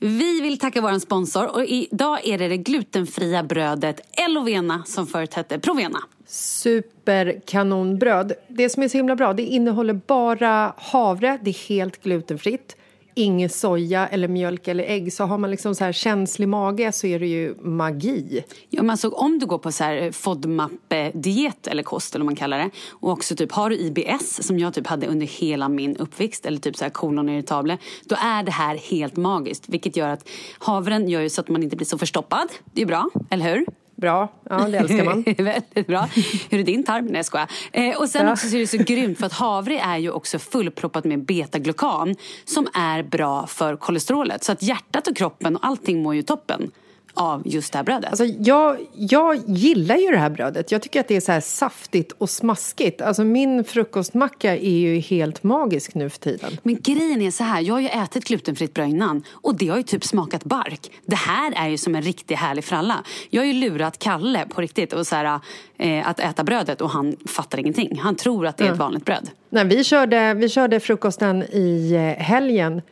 [0.00, 0.33] Vi
[0.64, 5.98] tacka vår sponsor och idag är det det glutenfria brödet Elovena som förut hette Provena.
[6.26, 8.32] Superkanonbröd.
[8.48, 12.76] Det som är så himla bra, det innehåller bara havre, det är helt glutenfritt.
[13.14, 15.12] Ingen soja eller mjölk eller ägg.
[15.12, 18.44] Så har man liksom så här känslig mage så är det ju magi.
[18.70, 22.32] Ja, men alltså, om du går på så här eh, FODMAP-diet eller kost eller vad
[22.32, 25.68] man kallar det och också typ har du IBS som jag typ hade under hela
[25.68, 29.96] min uppväxt eller typ så här kolon irritable då är det här helt magiskt vilket
[29.96, 32.48] gör att havren gör ju så att man inte blir så förstoppad.
[32.72, 33.83] Det är ju bra, eller hur?
[33.96, 35.22] Bra, ja det älskar man.
[35.38, 36.08] Väldigt bra.
[36.50, 37.04] Hur är din tarm?
[37.06, 37.50] Nej, jag skojar.
[37.72, 38.32] Eh, och sen Ja.
[38.32, 42.14] också så är det så grymt för att havre är ju också fullproppat med betaglukan
[42.44, 44.44] som är bra för kolesterolet.
[44.44, 46.70] Så att hjärtat och kroppen och allting mår ju toppen
[47.14, 48.10] av just det här brödet.
[48.10, 50.72] Alltså, jag, jag gillar ju det här brödet.
[50.72, 53.00] Jag tycker att det är så här saftigt och smaskigt.
[53.00, 56.58] Alltså, min frukostmacka är ju helt magisk nu för tiden.
[56.62, 59.76] Men grejen är så här, jag har ju ätit glutenfritt bröd innan och det har
[59.76, 60.90] ju typ smakat bark.
[61.06, 63.04] Det här är ju som en riktig härlig fralla.
[63.30, 65.40] Jag har ju lurat Kalle på riktigt och så här,
[65.78, 67.98] eh, att äta brödet och han fattar ingenting.
[67.98, 69.30] Han tror att det är ett vanligt bröd.
[69.50, 72.82] Nej, vi, körde, vi körde frukosten i eh, helgen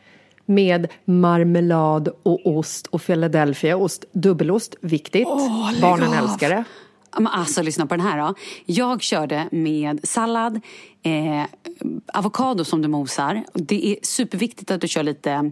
[0.45, 4.05] med marmelad och ost och Philadelphiaost.
[4.11, 5.27] Dubbelost, viktigt.
[5.71, 6.63] lägg Barnen älskar det.
[7.17, 8.33] Men Alltså, lyssna på den här då.
[8.65, 10.61] Jag körde med sallad,
[11.03, 11.43] eh,
[12.13, 13.43] avokado som du mosar.
[13.53, 15.51] Det är superviktigt att du kör lite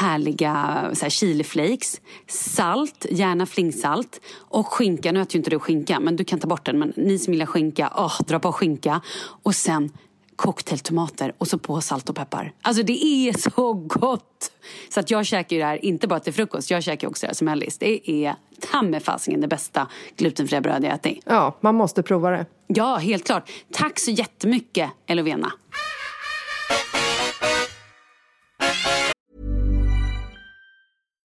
[0.00, 5.12] härliga så här, chiliflakes, salt, gärna flingsalt och skinka.
[5.12, 6.78] Nu äter ju inte du skinka, men du kan ta bort den.
[6.78, 9.00] Men ni som gillar skinka, åh, dra på skinka.
[9.42, 9.90] Och sen
[10.36, 12.52] cocktailtomater och så på salt och peppar.
[12.62, 14.52] Alltså det är så gott!
[14.88, 17.28] Så att jag käkar ju det här inte bara till frukost, jag käkar också det
[17.28, 17.78] här som mellis.
[17.78, 18.34] Det är
[18.70, 21.22] ta med fasingen det bästa glutenfria bröd jag ätit.
[21.26, 22.46] Ja, man måste prova det.
[22.66, 23.50] Ja, helt klart.
[23.72, 25.52] Tack så jättemycket, Elovena.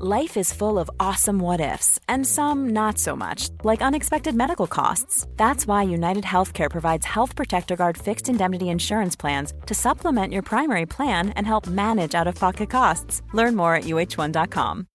[0.00, 4.66] Life is full of awesome what ifs, and some not so much, like unexpected medical
[4.66, 5.24] costs.
[5.36, 10.42] That's why United Healthcare provides Health Protector Guard fixed indemnity insurance plans to supplement your
[10.42, 13.22] primary plan and help manage out of pocket costs.
[13.34, 14.86] Learn more at uh1.com.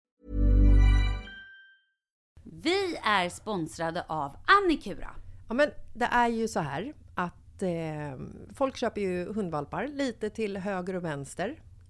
[2.43, 5.09] Vi är sponsrade av Annikura.
[5.47, 7.69] Ja, men det är ju så här att eh,
[8.55, 11.55] folk köper ju hundvalpar lite till höger och vänster.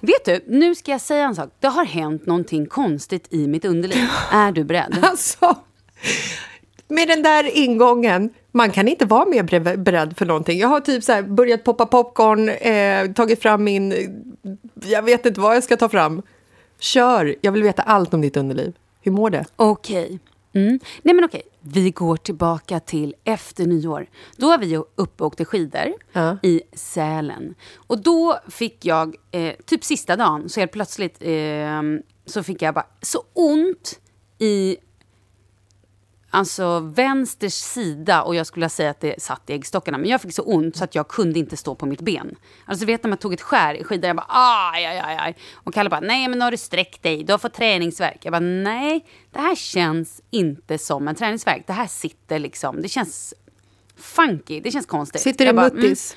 [0.00, 1.50] Vet du, nu ska jag säga en sak.
[1.60, 4.08] Det har hänt någonting konstigt i mitt underliv.
[4.32, 4.98] Är du beredd?
[5.02, 5.56] Alltså,
[6.88, 10.58] med den där ingången, man kan inte vara mer beredd för någonting.
[10.58, 13.94] Jag har typ så här börjat poppa popcorn, eh, tagit fram min...
[14.84, 16.22] Jag vet inte vad jag ska ta fram.
[16.78, 17.36] Kör!
[17.40, 18.72] Jag vill veta allt om ditt underliv.
[19.00, 19.44] Hur mår det?
[19.56, 20.18] Okej.
[20.52, 20.80] Mm.
[21.02, 24.06] Nej men okej, vi går tillbaka till efter nyår.
[24.36, 26.36] Då var vi uppe och åkte skidor Ja.
[26.42, 27.54] i Sälen.
[27.76, 31.82] Och då fick jag, eh, typ sista dagen, så helt plötsligt eh,
[32.26, 34.00] så fick jag bara så ont
[34.38, 34.76] i
[36.30, 39.98] alltså vänster sida och jag skulle säga att det satt i äggstockarna.
[39.98, 42.36] Men jag fick så ont så att jag kunde inte stå på mitt ben.
[42.64, 45.36] Alltså vet när man tog ett skär i skidan, jag bara aj, aj, aj, aj.
[45.54, 48.18] Och Kalle bara, nej men nu har du sträckt dig, du har fått träningsverk.
[48.22, 51.66] Jag bara, nej, det här känns inte som en träningsverk.
[51.66, 53.34] Det här sitter liksom, det känns
[53.96, 55.20] funky, det känns konstigt.
[55.20, 56.16] Sitter i bara, muttis?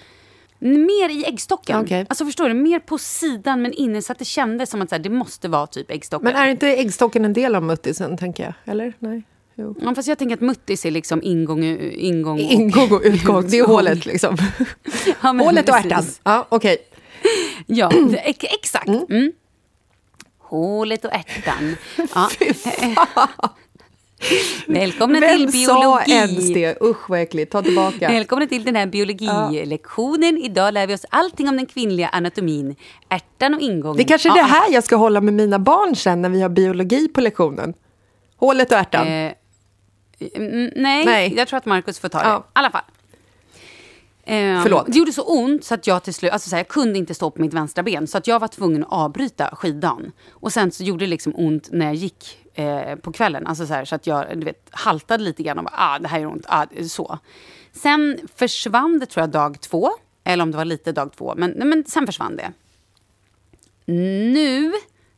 [0.62, 1.82] Mm, mer i äggstocken.
[1.82, 2.06] Okej.
[2.10, 4.96] Alltså förstår du, mer på sidan men inne så att det kändes som att så
[4.96, 6.26] här, det måste vara typ äggstocken.
[6.26, 8.54] Men är inte äggstocken en del av muttisen, tänker jag?
[8.66, 8.94] Eller?
[9.00, 9.24] Nej?
[9.56, 9.76] Jo.
[9.82, 11.64] Ja, fast jag tänker att muttis är liksom ingång,
[11.94, 12.52] ingång och...
[12.52, 14.38] Ingång och utgång, det är hålet liksom.
[15.22, 16.04] Ja, hålet och ärtan.
[16.24, 16.78] Ja, okej.
[17.66, 17.92] Ja,
[18.24, 18.88] ex- exakt.
[18.88, 19.32] Mm.
[20.38, 21.76] Hålet och ärtan.
[22.16, 22.30] Ja.
[24.68, 26.54] Välkomna till Vem sa ens biologi.
[26.54, 26.78] det?
[26.82, 28.08] Usch vad äckligt, ta tillbaka.
[28.10, 30.38] Välkomna till den här biologilektionen.
[30.38, 32.76] Idag lär vi oss allting om den kvinnliga anatomin.
[33.10, 33.98] Ärtan och ingången.
[33.98, 36.30] Det är kanske är Ja, det här jag ska hålla med mina barn sen när
[36.30, 37.74] vi har biologi på lektionen.
[38.38, 39.08] Hålet och ärtan.
[39.08, 39.32] Eh,
[40.36, 41.34] mm, nej, Nej.
[41.38, 42.28] jag tror att Markus får ta det.
[42.28, 42.40] Ja.
[42.40, 42.84] I alla fall.
[44.26, 44.86] Eh, Förlåt.
[44.88, 47.14] Det gjorde så ont så att jag till slut, alltså så här, jag kunde inte
[47.14, 48.08] stå på mitt vänstra ben.
[48.08, 50.12] Så att jag var tvungen att avbryta skidan.
[50.32, 53.48] Och sen så gjorde det liksom ont när jag gick eh, på kvällen.
[53.48, 56.08] Alltså så, här, så att jag du vet, haltade lite grann och bara, ah, det
[56.08, 56.46] här gör ont.
[56.48, 57.20] Ah, så.
[57.72, 59.90] Sen försvann det tror jag dag två.
[60.24, 61.34] Eller om det var lite dag två.
[61.38, 62.54] Men, nej, men sen försvann det.
[63.86, 64.72] Nu,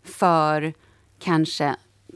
[0.03, 0.73] för
[1.19, 1.75] kanske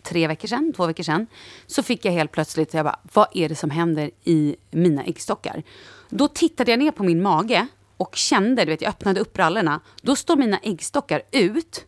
[0.10, 1.28] tre veckor sedan, två veckor sedan,
[1.67, 5.63] så fick jag helt plötsligt, jag bara, vad är det som händer i mina äggstockar?
[6.10, 7.67] Då tittade jag ner på min mage
[7.98, 9.80] och kände, du vet, jag öppnade upp brallorna.
[10.02, 11.86] Då står mina äggstockar ut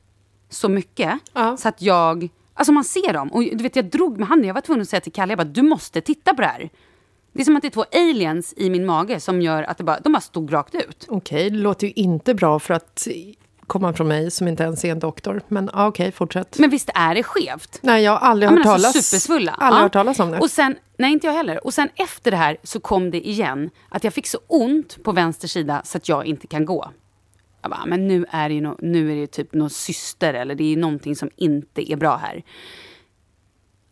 [0.50, 1.58] så mycket Ja.
[1.58, 3.30] så att jag, alltså man ser dem.
[3.32, 5.38] Och du vet, jag drog med handen, jag var tvungen att säga till Kalle, jag
[5.38, 6.70] bara, du måste titta på det här.
[7.34, 9.84] Det är som att det är två aliens i min mage som gör att det
[9.84, 11.06] bara, de bara stod rakt ut.
[11.10, 13.08] Okej, det låter ju inte bra för att
[13.72, 15.42] komma från mig som inte ens är en doktor.
[15.48, 16.60] Men ja, okej, fortsätt.
[16.60, 17.80] Men visst är det skevt?
[17.82, 19.52] Nej, jag har aldrig Ja, hört alltså talas, supersvulla.
[19.52, 19.84] aldrig Ja.
[19.84, 20.40] hört talas om det.
[20.40, 21.66] Och sen, nej inte jag heller.
[21.66, 25.12] Och sen efter det här så kom det igen att jag fick så ont på
[25.12, 26.92] vänster sida så att jag inte kan gå.
[27.62, 30.56] Jag bara, men nu är det ju, no, nu är det typ någon syster eller
[30.56, 32.44] det är någonting som inte är bra här.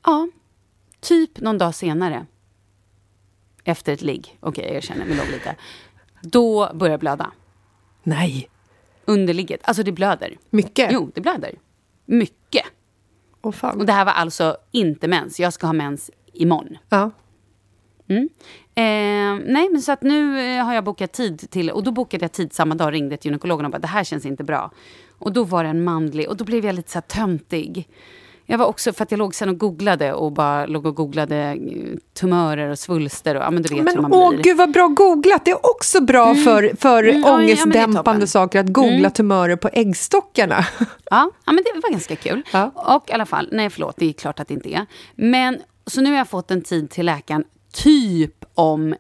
[0.06, 0.28] Ja,
[1.00, 2.26] typ någon dag senare.
[3.64, 5.56] Efter ett ligg, okej jag erkänner, vi låg lite.
[6.22, 7.32] Då börjar jag blöda.
[8.04, 8.50] Nej,
[9.10, 9.62] Under ligget.
[9.64, 10.38] Alltså det blöder.
[10.50, 10.90] mycket?
[10.92, 11.56] Jo, det blöder.
[12.06, 12.66] Mycket.
[13.42, 13.80] Åh fan.
[13.80, 15.40] Och det här var alltså inte mens.
[15.40, 16.78] Jag ska ha mens imorgon.
[16.90, 17.12] Ja.
[18.08, 18.30] Mm.
[18.76, 22.24] Eh, nej, men så att nu eh, har jag bokat tid till, och då bokade
[22.24, 24.72] jag tid samma dag, ringde till gynekologen och bara det här känns inte bra.
[25.18, 27.88] Och då var det en manlig, och då blev jag lite så här töntig.
[28.52, 31.36] Jag var också, för att jag låg sen och googlade och bara låg och googlade
[31.38, 31.56] eh,
[32.20, 34.44] tumörer och svulster och ja men du vet hur Men man åh blir.
[34.44, 35.46] gud vad bra googlat!
[35.46, 38.12] Det är också bra för, för Mm, ja, ja, ångestdämpande.
[38.12, 38.28] Mm.
[38.28, 40.66] saker att googla tumörer på äggstockarna.
[41.12, 42.42] Ja, ja, men det var ganska kul.
[42.54, 42.72] Ja.
[42.76, 44.86] Och i alla fall, nej förlåt, det är klart att det inte är.
[45.16, 47.44] Men så nu har jag fått en tid till läkaren
[47.74, 48.96] typ om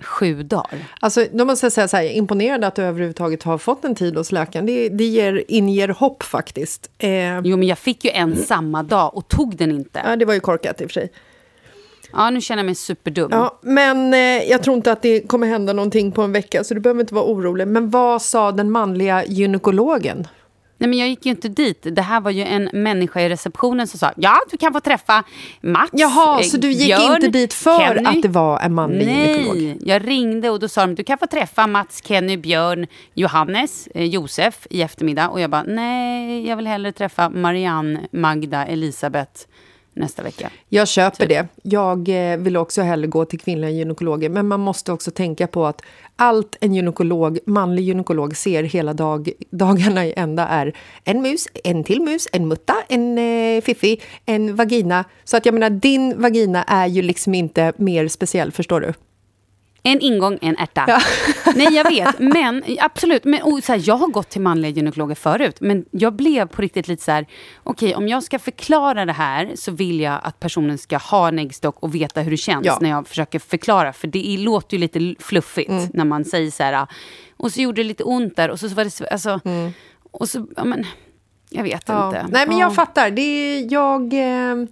[0.00, 0.78] sju dagar.
[1.00, 4.16] Alltså, då måste jag säga så här, imponerande att du överhuvudtaget har fått en tid
[4.16, 4.66] hos läkaren.
[4.66, 6.90] Det, det ger, inger hopp faktiskt.
[6.98, 10.02] Eh, Jo, men jag fick ju en samma dag och tog den inte.
[10.04, 11.12] ja, det var ju korkat i och för sig.
[12.12, 13.28] Ja, nu känner jag mig superdum.
[13.32, 14.20] Ja, men eh,
[14.50, 17.14] jag tror inte att det kommer hända någonting på en vecka, så du behöver inte
[17.14, 17.68] vara orolig.
[17.68, 20.26] Men vad sa den manliga gynekologen?
[20.78, 21.86] Nej, men jag gick ju inte dit.
[21.92, 25.24] Det här var ju en människa i receptionen som sa ja, du kan få träffa
[25.60, 28.08] Mats, Jaha, eh, så du gick Björn, inte dit för Kenny.
[28.08, 29.56] att det var en manlig gynekolog?
[29.56, 33.86] Nej, jag ringde och då sa de du kan få träffa Mats, Kenny, Björn, Johannes,
[33.94, 35.28] eh, Josef i eftermiddag.
[35.28, 39.40] Och jag bara nej, jag vill hellre träffa Marianne, Magda, Elisabeth
[39.96, 40.50] nästa vecka.
[40.68, 41.48] Jag köper det.
[41.62, 44.28] Jag eh, vill också hellre gå till kvinnliga gynekologer.
[44.28, 45.82] Men man måste också tänka på att
[46.16, 51.84] allt en gynekolog, manlig gynekolog ser hela dag, dagarna i ända är en mus, en
[51.84, 55.04] till mus, en mutta, en eh, fiffi, en vagina.
[55.24, 58.92] Så att jag menar, din vagina är ju liksom inte mer speciell, förstår du?
[59.86, 61.00] En ingång, en ärta.
[61.54, 62.18] Nej, jag vet.
[62.18, 63.24] Men absolut.
[63.24, 65.56] Men, och, så här, jag har gått till manliga gynekologer förut.
[65.60, 67.26] Men jag blev på riktigt lite så här...
[67.62, 71.38] Okej, om jag ska förklara det här så vill jag att personen ska ha en
[71.38, 72.78] äggstock och veta hur det känns Ja.
[72.80, 73.92] när jag försöker förklara.
[73.92, 75.88] För det låter ju lite fluffigt Mm.
[75.94, 76.86] när man säger så här...
[77.36, 79.10] Och så gjorde det lite ont där och så var det...
[79.12, 79.72] Alltså, Mm.
[80.10, 80.46] Och så...
[80.56, 80.84] Ja, men,
[81.50, 82.06] jag vet Ja.
[82.06, 82.26] inte.
[82.30, 82.64] Nej, men Ja.
[82.64, 83.10] jag fattar.
[83.10, 84.66] Det är, jag, eh,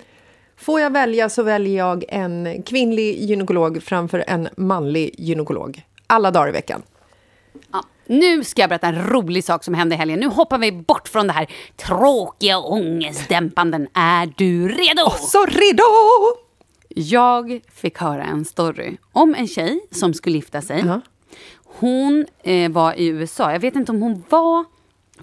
[0.65, 5.83] får jag välja så väljer jag en kvinnlig gynekolog framför en manlig gynekolog.
[6.07, 6.83] Alla dagar i veckan.
[7.73, 10.21] Ja, nu ska jag berätta en rolig sak som hände i helgen.
[10.21, 13.89] Nu hoppar vi bort från det här tråkiga ångestdämpanden.
[13.95, 15.11] Är du redo?
[15.19, 15.85] Så redo!
[16.89, 20.85] Jag fick höra en story om en tjej som skulle gifta sig.
[20.87, 21.01] Ja.
[21.65, 23.53] Hon eh, var i USA.
[23.53, 24.65] Jag vet inte om hon var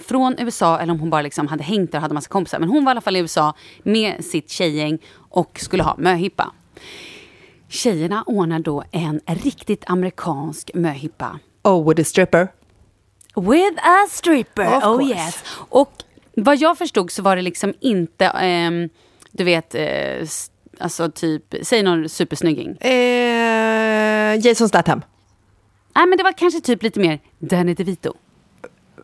[0.02, 2.60] från USA eller om hon bara liksom hade hängt där och hade massa kompisar.
[2.60, 6.52] Men hon var i alla fall i USA med sitt tjejgäng och skulle ha möhippa.
[7.68, 11.40] Tjejerna ordnar då en riktigt amerikansk möhippa.
[11.64, 12.48] Oh, with a stripper.
[13.36, 15.14] With a stripper, Of oh course.
[15.14, 15.44] yes.
[15.70, 15.92] Och
[16.36, 18.90] vad jag förstod så var det liksom inte, ehm,
[19.32, 20.28] du vet, eh,
[20.80, 22.78] alltså typ, säg någon supersnygging.
[22.78, 25.02] Eh, Jason Statham.
[25.96, 28.14] Nej men det var kanske typ lite mer Danny DeVito.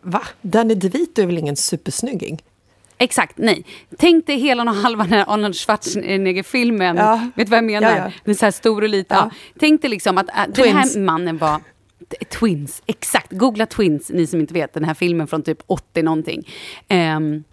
[0.08, 0.22] Va?
[0.42, 2.42] Danny DeVito är väl ingen supersnygging?
[2.98, 3.64] Exakt, nej.
[3.98, 6.96] Tänk dig hela och halva den här Arnold Schwarzenegger-filmen.
[6.96, 7.30] Ja.
[7.34, 7.96] Vet du vad jag menar?
[7.96, 8.12] Ja, ja.
[8.24, 9.16] Den så här stor och liten.
[9.16, 9.30] Ja.
[9.58, 11.60] Tänk dig liksom att äh, den här mannen var...
[12.38, 13.32] Twins, exakt.
[13.32, 14.74] Googla Twins, ni som inte vet.
[14.74, 16.48] Den här filmen från typ 80 någonting.
[16.88, 17.44] Ehm,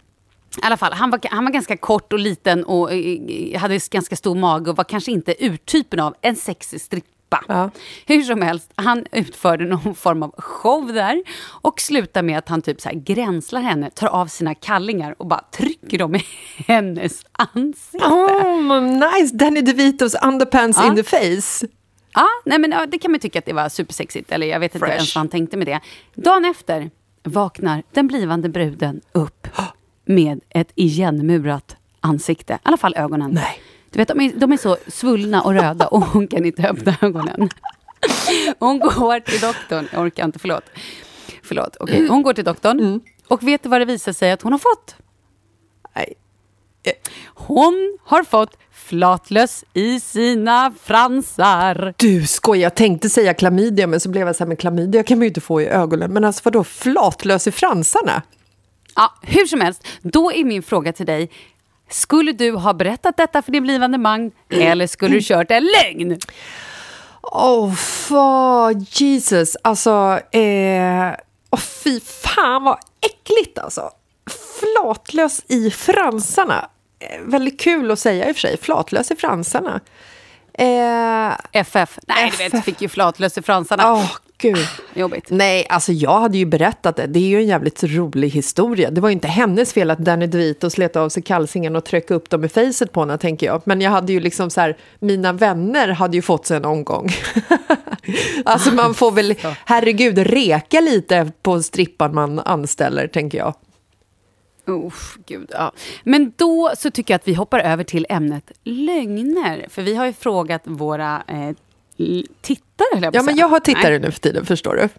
[0.58, 4.16] I alla fall, han var, han var ganska kort och liten och eh, hade ganska
[4.16, 6.82] stor mage och var kanske inte urtypen av en sexig
[7.38, 7.54] strippa.
[7.54, 7.70] Ja.
[8.06, 12.62] Hur som helst, han utförde någon form av show där och slutar med att han
[12.62, 16.24] typ så här gränslar henne, tar av sina kallingar och bara trycker dem i
[16.68, 18.08] hennes ansikte.
[18.08, 19.36] Oh, nice!
[19.36, 20.88] Danny DeVitos underpants Ja.
[20.88, 21.68] in the face.
[22.14, 24.32] Ja, nej men, ja, det kan man tycka att det var supersexigt.
[24.32, 24.96] Eller jag vet inte Fresh.
[24.98, 25.80] ens vad han tänkte med det.
[26.16, 26.90] Dagen efter
[27.24, 29.48] vaknar den blivande bruden upp
[30.06, 32.54] med ett igenmurat ansikte.
[32.54, 33.32] I alla fall ögonen.
[33.32, 33.60] Nej.
[33.96, 36.98] Du vet, de är, de är så svullna och röda och hon kan inte öppna
[37.02, 37.50] ögonen.
[38.60, 39.88] Hon går till doktorn.
[39.92, 40.64] Jag orkar inte, förlåt.
[41.44, 41.78] Förlåt.
[41.80, 43.02] Okej, hon går till doktorn.
[43.28, 44.96] Och vet du vad det visar sig att hon har fått?
[45.96, 46.14] Nej.
[47.26, 51.94] Hon har fått flatlöss i sina fransar.
[51.98, 55.18] Du skojar, jag tänkte säga klamydia men så blev jag så här, men klamydia kan
[55.18, 56.14] man ju inte få i ögonen.
[56.14, 58.22] Men alltså vadå, flatlös i fransarna?
[58.96, 61.32] Ja, hur som helst, då är min fråga till dig.
[61.90, 66.20] Skulle du ha berättat detta för din blivande man eller skulle du kört en lögn?
[67.22, 69.58] Oh, fan, Jesus.
[69.62, 71.12] Alltså, eh,
[71.50, 73.90] oh, fy fan vad äckligt alltså.
[74.60, 76.70] Flatlös i fransarna.
[77.00, 79.82] Eh, väldigt kul att säga i och för sig, flatlös i fransarna.
[80.54, 82.00] Eh, FF.
[82.08, 83.94] Nej, du vet, fick ju flatlöss i fransarna.
[83.94, 84.58] Åh, gud.
[84.94, 85.30] Jobbigt.
[85.30, 87.08] Nej, alltså jag hade ju berättat det.
[87.08, 88.92] Det är ju en jävligt rolig historia.
[88.92, 92.14] Det var ju inte hennes fel att Danny DeVito slet av sig kalsingen och tryckte
[92.14, 93.62] upp dem i facet på henne, tänker jag.
[93.66, 97.10] Men jag hade ju liksom så här, mina vänner hade ju fått sig en omgång.
[98.46, 103.56] alltså man får väl, herregud, reka lite på strippan man anställer, tänker jag.
[104.68, 105.72] Uff, gud, ja.
[106.04, 109.66] Men då så tycker jag att vi hoppar över till ämnet lögner.
[109.70, 111.56] För vi har ju frågat våra eh,
[112.42, 114.00] tittare, jag Ja, men jag har tittare Nej.
[114.00, 114.90] nu för tiden, förstår du.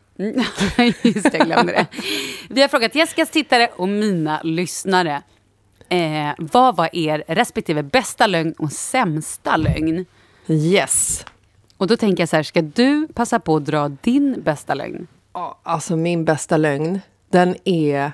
[1.03, 1.87] Just det, jag glömde det.
[2.49, 5.23] Vi har frågat Jessicas tittare och mina lyssnare.
[5.89, 10.07] Eh, vad var er respektive bästa lögn och sämsta lögn?
[10.49, 11.25] Yes.
[11.77, 15.07] Och då tänker jag så här, ska du passa på att dra din bästa lögn?
[15.63, 18.13] Alltså min bästa lögn, den är...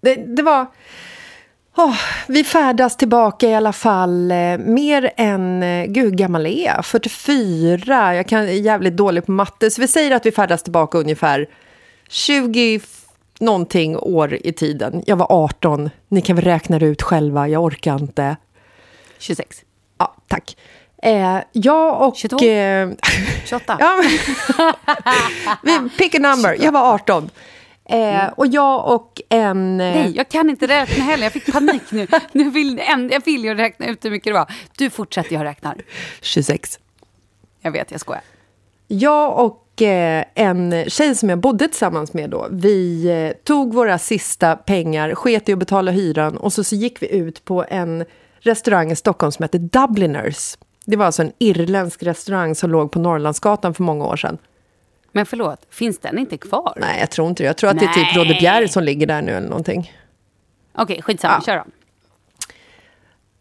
[0.00, 0.66] Det, det var...
[1.76, 1.94] Åh,
[2.28, 5.62] vi färdas tillbaka i alla fall eh, mer än...
[5.62, 6.84] Eh, gud, gammal är jag?
[6.86, 8.14] 44.
[8.14, 9.70] Jag kan, är jävligt dålig på matte.
[9.70, 11.46] Så vi säger att vi färdas tillbaka ungefär
[12.08, 13.00] 20 f-
[13.40, 15.02] någonting år i tiden.
[15.06, 15.90] Jag var 18.
[16.08, 17.48] Ni kan väl räkna det ut själva.
[17.48, 18.36] Jag orkar inte.
[19.18, 19.56] 26.
[19.98, 20.56] Ja, tack.
[21.02, 22.16] Eh, jag och...
[22.16, 22.44] 22.
[22.46, 22.88] Eh,
[23.44, 23.76] 28.
[23.80, 24.02] Ja,
[25.62, 26.56] men, pick a number.
[26.60, 27.30] Jag var 18.
[27.90, 29.80] Eh, och jag och en...
[29.80, 31.22] Eh, Nej, jag kan inte räkna heller.
[31.24, 32.06] Jag fick panik nu.
[32.32, 34.52] nu vill, en- jag vill ju räkna ut hur mycket det var.
[34.76, 35.76] Du fortsätter, jag räknar.
[36.20, 36.78] 26.
[37.60, 38.22] Jag vet, jag skojar.
[38.88, 43.98] Jag och eh, en tjej som jag bodde tillsammans med då, vi eh, tog våra
[43.98, 48.04] sista pengar, sket i att betala hyran och så, så gick vi ut på en
[48.40, 50.58] restaurang i Stockholm som heter Dubliners.
[50.84, 54.38] Det var alltså en irländsk restaurang som låg på Norrlandsgatan för många år sedan.
[55.12, 56.74] Men förlåt, finns den inte kvar?
[56.76, 57.46] Nej, jag tror inte det.
[57.46, 58.16] Jag tror att det är typ Nej.
[58.16, 59.92] Råde Bjerre som ligger där nu eller någonting.
[60.74, 61.34] Okej, skitsamma.
[61.34, 61.42] Ja.
[61.46, 61.64] Kör då.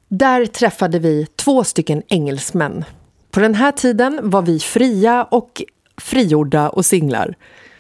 [0.08, 2.86] Där träffade vi två stycken engelsmän.
[3.32, 5.64] På den här tiden var vi fria och
[5.98, 7.36] frigjorda och singlar.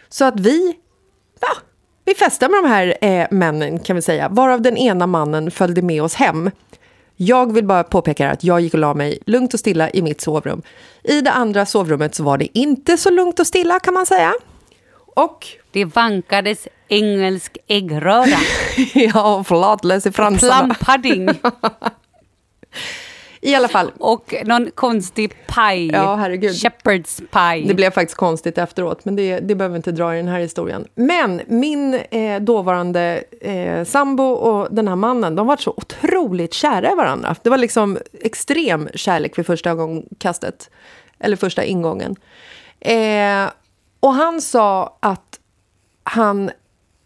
[0.10, 0.76] Så att vi,
[1.40, 1.48] ja,
[2.06, 5.82] vi festade med de här eh, männen kan vi säga, varav den ena mannen följde
[5.82, 6.52] med oss hem.
[7.22, 10.22] Jag vill bara påpeka att jag gick och la mig lugnt och stilla i mitt
[10.22, 10.62] sovrum.
[11.04, 14.34] I det andra sovrummet så var det inte så lugnt och stilla kan man säga.
[15.16, 18.38] Och, Det vankades engelsk äggröra.
[18.94, 20.76] ja, flatlös i fransarna.
[20.76, 21.30] Plum pudding.
[23.42, 25.88] I alla fall, Och någon konstig paj.
[25.88, 26.52] Ja, herregud.
[26.52, 27.68] Shepherd's pie.
[27.68, 30.40] Det blev faktiskt konstigt efteråt, men det, det behöver vi inte dra i den här
[30.40, 30.88] historien.
[30.96, 36.92] Men min eh, dåvarande eh, sambo och den här mannen, de var så otroligt kära
[36.92, 37.36] i varandra.
[37.44, 40.70] Det var liksom extrem kärlek vid första ögonkastet,
[41.20, 42.16] eller första ingången.
[42.80, 43.50] Eh,
[44.00, 45.40] och han sa att
[46.04, 46.52] han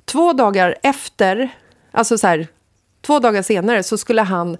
[0.05, 1.49] två dagar efter,
[1.91, 2.47] alltså så här,
[3.01, 4.57] två dagar senare så skulle han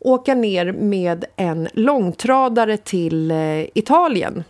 [0.00, 4.44] åka ner med en långtradare till eh, Italien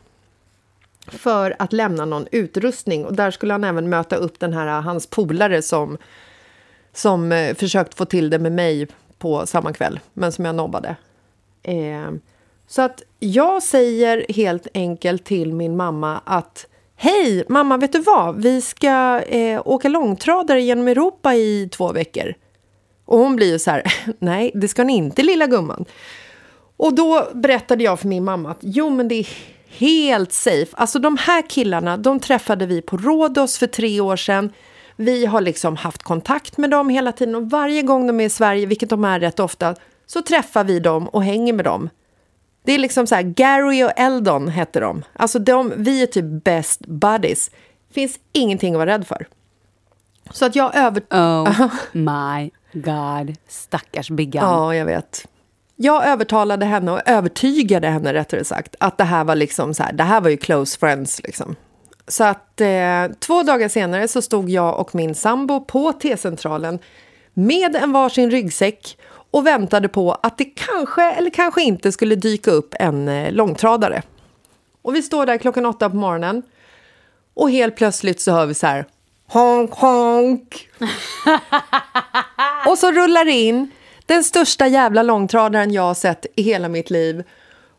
[1.06, 3.04] för att lämna någon utrustning.
[3.04, 5.98] Och där skulle han även möta upp den här, eh, hans polare som,
[6.92, 8.88] som eh, försökt få till det med mig
[9.18, 10.96] på samma kväll, men som jag nobbade.
[11.62, 12.10] Eh,
[12.66, 16.66] så att jag säger helt enkelt till min mamma att
[17.02, 18.42] Hej, mamma, vet du vad?
[18.42, 22.34] Vi ska eh, åka långtradare genom Europa i två veckor.
[23.10, 23.82] Och hon blir ju så här,
[24.18, 25.84] nej, det ska ni inte, lilla gumman.
[26.76, 29.28] Och då berättade jag för min mamma att jo, men det är
[29.68, 30.66] helt safe.
[30.72, 34.52] Alltså de här killarna, de träffade vi på Rhodos för tre år sedan.
[34.96, 38.30] Vi har liksom haft kontakt med dem hela tiden och varje gång de är i
[38.30, 39.74] Sverige, vilket de är rätt ofta,
[40.06, 41.88] så träffar vi dem och hänger med dem.
[42.62, 45.02] Det är liksom så här, Gary och Eldon hette de.
[45.12, 47.50] Alltså de, vi är typ best buddies.
[47.92, 49.26] Finns ingenting att vara rädd för.
[50.30, 51.02] Så att jag över...
[51.10, 53.36] Oh my god.
[53.48, 54.44] Stackars Biggan.
[54.44, 55.26] Ja, jag vet.
[55.76, 59.92] Jag övertalade henne och övertygade henne rättare sagt att det här var liksom så här,
[59.92, 61.56] det här var ju close friends liksom.
[62.08, 66.78] Så att eh, två dagar senare så stod jag och min sambo på T-centralen
[67.34, 68.98] med en varsin ryggsäck
[69.30, 74.02] och väntade på att det kanske eller kanske inte skulle dyka upp en eh, långtradare.
[74.82, 76.42] Och vi står där klockan åtta på morgonen
[77.34, 78.86] och helt plötsligt så hör vi så här
[79.30, 80.68] honk honk.
[82.66, 83.70] och så rullar det in
[84.06, 87.24] den största jävla långtradaren jag har sett i hela mitt liv.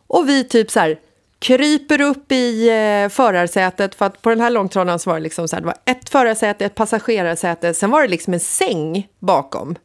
[0.07, 0.99] Och vi typ så här
[1.39, 5.47] kryper upp i eh, förarsätet för att på den här långtradaren så var det liksom
[5.47, 9.75] så här, det var ett förarsäte, ett passagerarsäte, sen var det liksom en säng bakom.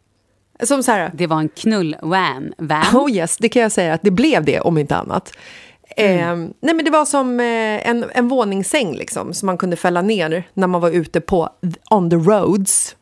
[0.62, 2.52] Som så här, Det var en knull-van.
[2.58, 2.84] Van.
[2.94, 5.32] Oh yes, det kan jag säga att det blev det om inte annat.
[5.96, 10.02] Eh, nej men det var som eh, en, en våningssäng liksom, som man kunde fälla
[10.02, 11.50] ner när man var ute på
[11.90, 12.96] on the roads.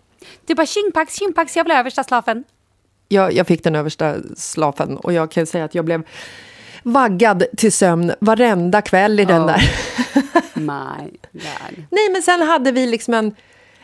[0.47, 2.45] Du bara tjingpax, tjingpax, jag ha översta slafen.
[3.09, 6.03] Jag, jag fick den översta slafen och jag kan säga att jag blev
[6.83, 9.47] vaggad till sömn varenda kväll i den Oh.
[9.47, 9.71] där.
[10.61, 11.85] My god.
[11.91, 13.35] Nej, men sen hade vi liksom en,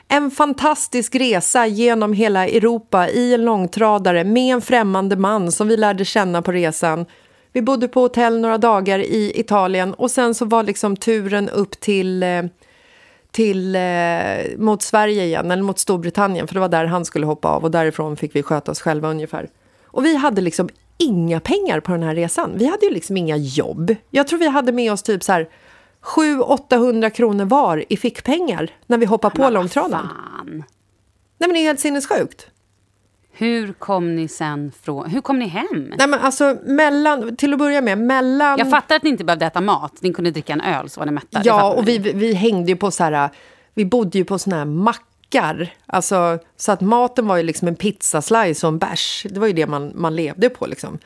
[0.09, 5.77] en fantastisk resa genom hela Europa i en långtradare med en främmande man som vi
[5.77, 7.07] lärde känna på resan.
[7.53, 11.81] Vi bodde på hotell några dagar i Italien och sen så var liksom turen upp
[11.81, 12.43] till, eh,
[13.31, 17.49] till, eh, mot Sverige igen, eller mot Storbritannien, för det var där han skulle hoppa
[17.49, 19.49] av och därifrån fick vi sköta oss själva ungefär.
[19.85, 22.51] Och vi hade liksom inga pengar på den här resan.
[22.55, 23.95] Vi hade ju liksom inga jobb.
[24.11, 25.49] Jag tror vi hade med oss typ så här
[26.03, 30.09] 700-800 kronor var i fickpengar när vi hoppade på långtradaren.
[31.39, 32.47] Nej men det är helt sinnessjukt.
[33.41, 35.11] Hur kom ni sen från...
[35.11, 35.95] Hur kom ni hem?
[35.99, 38.59] Nej men alltså mellan, till att börja med, mellan...
[38.59, 39.93] Jag fattar att ni inte behövde äta mat.
[40.01, 41.43] Ni kunde dricka en öl så var ni mätta.
[41.45, 41.99] Ja, och vi.
[41.99, 43.31] vi, hängde ju på så här...
[43.75, 45.73] Vi bodde ju på såna här mackar.
[45.87, 49.27] Alltså, så att maten var ju liksom en pizzaslice och en bärs.
[49.31, 50.99] Det var ju det man, man levde på liksom.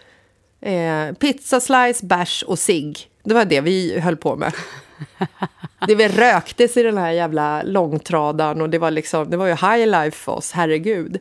[0.60, 2.98] Eh, pizzaslice, bärs och cigg.
[3.22, 4.52] Det var det vi höll på med.
[5.86, 9.52] Det vi röktes i den här jävla långtradaren och det var liksom, det var ju
[9.52, 11.20] high life för oss, herregud.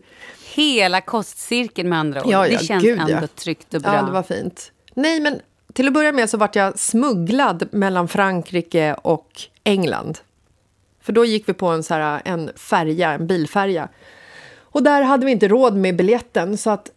[0.53, 2.31] Hela kostcirkeln med andra ord.
[2.31, 3.27] Ja, ja, det känns gud, ändå ja.
[3.35, 3.95] tryggt och bra.
[3.95, 4.71] Ja, det var fint.
[4.93, 5.39] Nej, men
[5.73, 10.19] till att börja med så vart jag smugglad mellan Frankrike och England.
[11.01, 13.89] För då gick vi på en, så här, en färja, en bilfärja.
[14.59, 16.91] Och där hade vi inte råd med biljetten, så att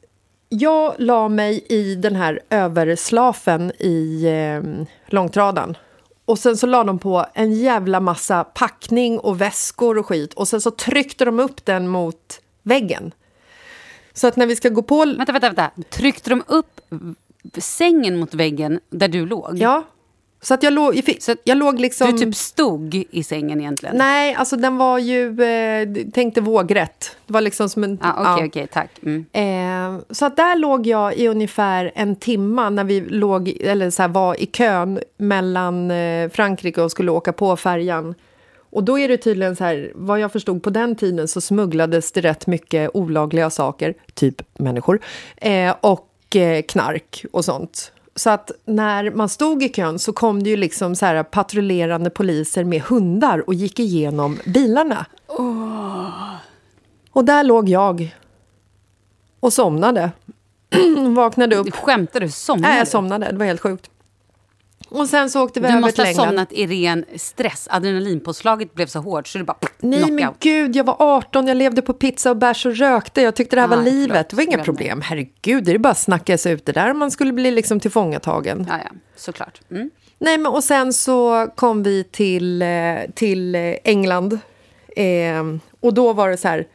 [0.49, 5.77] jag la mig i den här överslafen i eh, långtradan.
[6.25, 10.35] Och sen så la de på en jävla massa packning och väskor och skit.
[10.35, 13.13] Och sen så tryckte de upp den mot väggen.
[14.17, 15.05] Så att när vi ska gå på...
[15.05, 15.71] Vänta, vänta, vänta.
[15.91, 16.81] Tryckte de upp
[17.59, 19.59] sängen mot väggen där du låg?
[19.59, 19.85] Ja.
[20.41, 22.11] Så att jag låg, Så att jag låg liksom...
[22.13, 23.97] Du typ stod i sängen egentligen?
[23.97, 25.43] Nej, alltså den var ju...
[25.43, 27.17] Eh, tänkte vågrätt.
[27.27, 27.99] Det var liksom som en...
[28.03, 28.47] Ah, Okej, ja.
[28.47, 28.91] okej, tack.
[29.03, 29.27] Mm.
[29.33, 34.03] Eh, så att där låg jag i ungefär en timma när vi låg, eller så
[34.03, 38.15] här, var i kön mellan eh, Frankrike och skulle åka på färjan.
[38.71, 42.13] Och då är det tydligen så här, vad jag förstod på den tiden så smugglades
[42.13, 45.01] det rätt mycket olagliga saker, typ människor,
[45.37, 47.93] eh, och eh, knark och sånt.
[48.15, 52.11] Så att när man stod i kön så kom det ju liksom så här patrullerande
[52.11, 55.07] poliser med hundar och gick igenom bilarna.
[57.13, 58.17] Och där låg jag
[59.41, 60.11] och somnade.
[61.17, 61.75] Vaknade upp.
[61.75, 62.29] Skämtar du?
[62.29, 63.33] Somnade Nej, jag somnade.
[63.33, 63.91] Det var helt sjukt.
[65.01, 66.27] Och sen så åkte vi Du över måste ha England.
[66.27, 67.69] somnat i ren stress.
[67.71, 70.41] Adrenalinpåslaget blev så hårt så du bara Nej men knockout.
[70.41, 73.23] gud, jag var 18, jag levde på pizza och bärs och rökte.
[73.23, 74.09] Jag tyckte det här var Nej, livet.
[74.13, 74.29] förlåt.
[74.31, 75.01] Det var inga problem.
[75.01, 77.81] Herregud, det är bara att snacka sig ut det där om man skulle bli liksom
[77.81, 78.67] tillfångatagen.
[78.71, 79.61] Ja, ja, såklart.
[79.71, 79.91] Mm.
[80.19, 82.69] Nej, men och sen så kom vi till, eh,
[83.15, 84.39] till England.
[84.97, 85.45] Eh,
[85.81, 86.67] och då var det så här,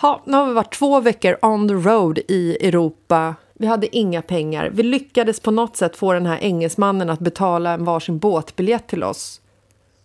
[0.00, 3.34] ha, nu har vi varit två veckor on the road i Europa.
[3.60, 4.70] Vi hade inga pengar.
[4.72, 9.04] Vi lyckades på något sätt få den här engelsmannen att betala en varsin båtbiljett till
[9.04, 9.40] oss.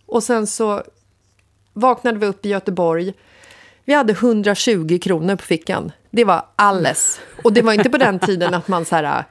[0.06, 0.82] Och sen så
[1.72, 3.14] vaknade vi upp i Göteborg.
[3.84, 5.92] Vi hade 120 kronor på fickan.
[6.10, 7.20] Det var alles.
[7.44, 9.24] Och det var inte på den tiden att man så här, äh,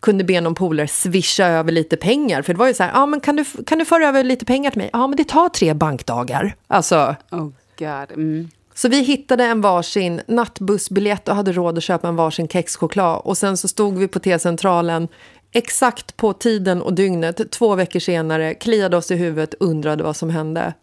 [0.00, 2.42] kunde be någon polare swisha över lite pengar.
[2.42, 4.44] För det var ju så här, ah, men kan du, kan du föra över lite
[4.44, 4.90] pengar till mig?
[4.92, 6.56] Ja men det tar tre bankdagar.
[6.66, 8.12] Alltså, Oh god.
[8.12, 8.48] Mm
[8.78, 13.20] så vi hittade en varsin nattbussbiljett och hade råd att köpa en varsin kexchoklad.
[13.24, 15.08] Och sen så stod vi på T-centralen
[15.52, 20.30] exakt på tiden och dygnet, två veckor senare, kliade oss i huvudet, undrade vad som
[20.30, 20.74] hände.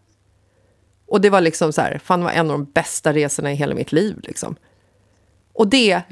[1.06, 3.74] Och det var liksom så här, fan var en av de bästa resorna i hela
[3.74, 4.56] mitt liv liksom.
[5.52, 6.02] Och det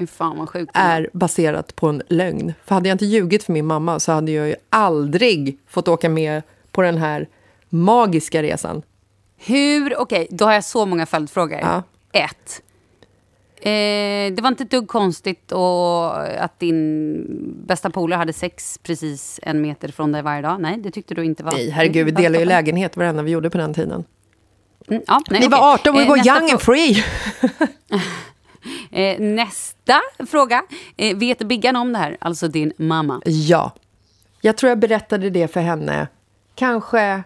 [0.73, 2.53] är baserat på en lögn.
[2.65, 6.09] För hade jag inte ljugit för min mamma så hade jag ju aldrig fått åka
[6.09, 7.27] med på den här
[7.69, 8.81] magiska resan.
[9.37, 11.59] Hur, okej, då har jag så många följdfrågor.
[11.59, 11.83] Ja.
[12.11, 12.61] Ett.
[13.55, 17.25] Eh, det var inte ett dugg konstigt och att din
[17.67, 20.61] bästa polare hade sex precis en meter från dig varje dag.
[20.61, 21.51] Nej, det tyckte du inte var...
[21.51, 24.03] Nej, herregud, vi delade ju lägenhet varenda vi gjorde på den tiden.
[24.87, 25.59] Mm, ja, nej, vi okej.
[25.59, 27.03] var 18, vi Eh, var nästa young and free.
[28.91, 30.63] Eh, nästa fråga.
[30.97, 32.17] Eh, vet Biggan om det här?
[32.21, 33.21] Alltså din mamma.
[33.25, 33.71] Ja.
[34.41, 36.07] Jag tror jag berättade det för henne
[36.55, 37.23] kanske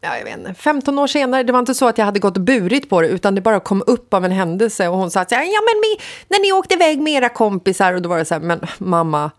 [0.00, 1.42] ja, jag vet inte, 15 år senare.
[1.42, 3.60] Det var inte så att jag hade gått och burit på det utan det bara
[3.60, 6.74] kom upp av en händelse och hon sa att ja, men mi, när ni åkte
[6.74, 9.30] iväg med era kompisar och då var det så här, men mamma,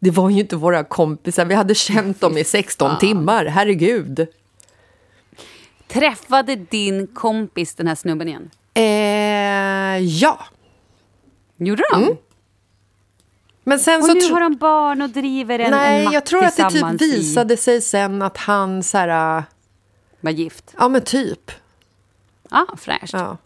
[0.00, 1.44] det var ju inte våra kompisar.
[1.44, 4.26] Vi hade känt dem i 16 timmar, herregud.
[5.88, 8.50] Träffade din kompis den här snubben igen?
[8.74, 10.38] Eh, ja,
[11.56, 12.16] Gjorde de?
[13.64, 14.14] men sen Och så...
[14.14, 17.00] nu har de barn och driver en, en Nej, mack jag tror att det typ
[17.00, 19.44] visade sig sen att han så här,
[20.20, 20.74] Var gift.
[20.78, 21.50] ja men typ.
[22.50, 23.12] Ja, ah, fräscht.
[23.12, 23.36] Ja.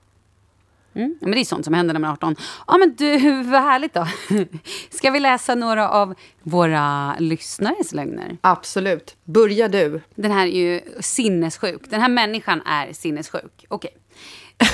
[0.94, 1.18] Mm.
[1.20, 2.36] Men det är sånt som händer när man är 18.
[2.66, 4.06] Ja, men du, vad härligt då.
[4.90, 8.38] Ska vi läsa några av våra lyssnares lögner?
[8.40, 9.16] Absolut.
[9.24, 10.00] Börja du.
[10.14, 11.82] Den här är ju sinnessjuk.
[11.90, 13.66] Den här människan är sinnessjuk.
[13.68, 13.96] Okej.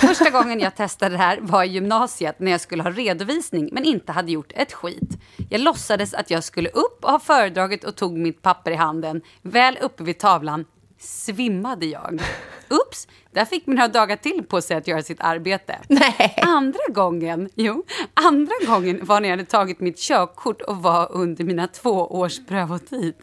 [0.01, 3.85] Första gången jag testade det här var i gymnasiet när jag skulle ha redovisning men
[3.85, 5.19] inte hade gjort ett skit.
[5.51, 9.23] Jag låtsades att jag skulle upp och ha föredraget och tog mitt papper i handen.
[9.43, 10.65] Väl uppe vid tavlan
[11.01, 12.23] svimmade jag.
[12.69, 15.79] Ups, där fick man några dagar till på sig att göra sitt arbete.
[15.89, 16.35] Nej.
[16.43, 17.85] Andra gången, jo,
[18.15, 22.47] andra gången var när jag hade tagit mitt körkort och var under mina två års
[22.47, 23.15] prövotid.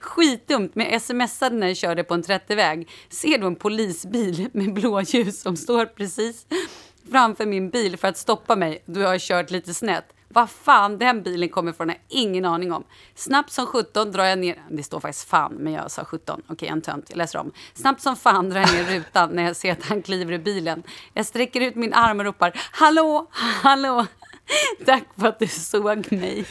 [0.00, 2.88] Skitdumt, men jag smsade när jag körde på en 30-väg.
[3.08, 6.46] Ser då en polisbil med blåljus som står precis
[7.10, 10.15] framför min bil för att stoppa mig då jag har kört lite snett.
[10.36, 12.84] Vad fan den bilen kommer ifrån har jag ingen aning om.
[13.14, 16.68] Snabbt som 17 drar jag ner, det står faktiskt fan men jag sa 17, okej
[16.68, 17.52] en tönt, jag läser om.
[17.74, 20.82] Snabbt som fan drar jag ner rutan när jag ser att han kliver ur bilen.
[21.12, 23.26] Jag sträcker ut min arm och ropar hallå,
[23.62, 24.06] hallå,
[24.86, 26.46] tack för att du såg mig.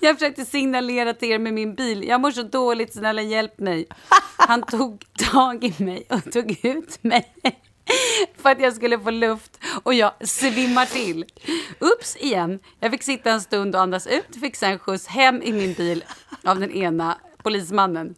[0.00, 2.04] Jag försökte signalera till er med min bil.
[2.08, 3.86] Jag mår så dåligt, snälla hjälp mig.
[4.36, 7.34] Han tog tag i mig och tog ut mig
[8.42, 11.24] för att jag skulle få luft och jag svimmar till.
[11.78, 12.58] Ups igen.
[12.80, 16.04] Jag fick sitta en stund och andas ut, fick sen skjuts hem i min bil
[16.44, 18.14] av den ena polismannen.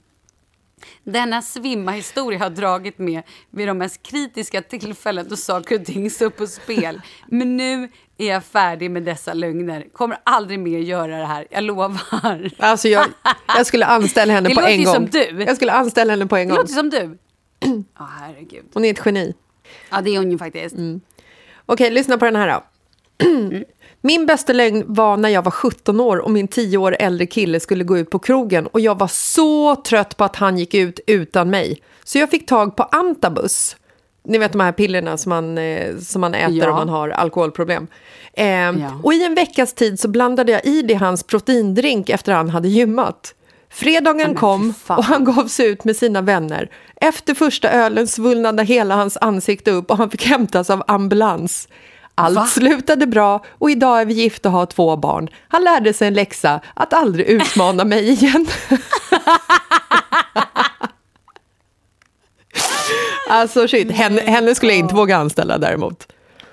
[1.04, 6.10] Denna svimma historia har dragit med vid de mest kritiska tillfällen då saker och ting
[6.10, 7.00] står på spel.
[7.28, 7.88] Men nu
[8.18, 9.86] är jag färdig med dessa lögner.
[9.92, 12.50] Kommer aldrig mer göra det här, jag lovar.
[12.58, 13.06] Alltså jag,
[13.46, 14.94] jag skulle anställa henne Det på låter en gång.
[14.94, 15.44] som du.
[15.46, 16.58] Jag skulle anställa henne på en Det gång.
[16.62, 17.18] låter som du.
[17.98, 18.64] Ja, herregud.
[18.74, 19.34] Hon är ett geni.
[19.90, 20.76] Ja, det är hon ju faktiskt.
[21.66, 22.62] Okej, lyssna på den här då.
[24.00, 27.60] Min bästa lögn var när jag var 17 år och min 10 år äldre kille
[27.60, 31.00] skulle gå ut på krogen och jag var så trött på att han gick ut
[31.06, 31.82] utan mig.
[32.04, 33.76] Så jag fick tag på Antabus.
[34.24, 36.68] Ni vet de här pillerna som man, eh, som man äter Ja.
[36.70, 37.86] om man har alkoholproblem.
[38.34, 39.00] Ehm, Ja.
[39.02, 42.68] Och i en veckas tid så blandade jag i det hans proteindrink efter han hade
[42.68, 43.34] gymmat.
[43.74, 46.70] Fredagen kom och han gav sig ut med sina vänner.
[46.96, 51.68] Efter första ölen svullnade hela hans ansikte upp och han fick hämtas av ambulans.
[52.14, 52.46] Allt Va?
[52.46, 55.28] slutade bra och idag är vi gifta och har två barn.
[55.48, 58.46] Han lärde sig en läxa, att aldrig utmana mig igen.
[63.28, 66.06] alltså shit, henne, henne skulle jag inte våga anställa däremot.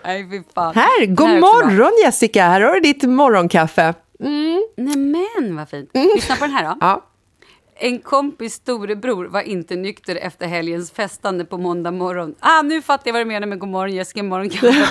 [0.03, 0.43] Nej.
[0.55, 1.69] Här, god Den är också bra.
[1.69, 3.93] morgon Jessica, här har du ditt morgonkaffe.
[4.19, 5.89] Nej men vad fint.
[5.93, 6.77] Lyssna på den här då.
[6.79, 7.07] Ja.
[7.83, 12.35] En kompis storebror var inte nykter efter helgens festande på måndag morgon.
[12.39, 14.87] Ah, nu fattar jag vad du menar med god morgon Jessica, morgonkaffe.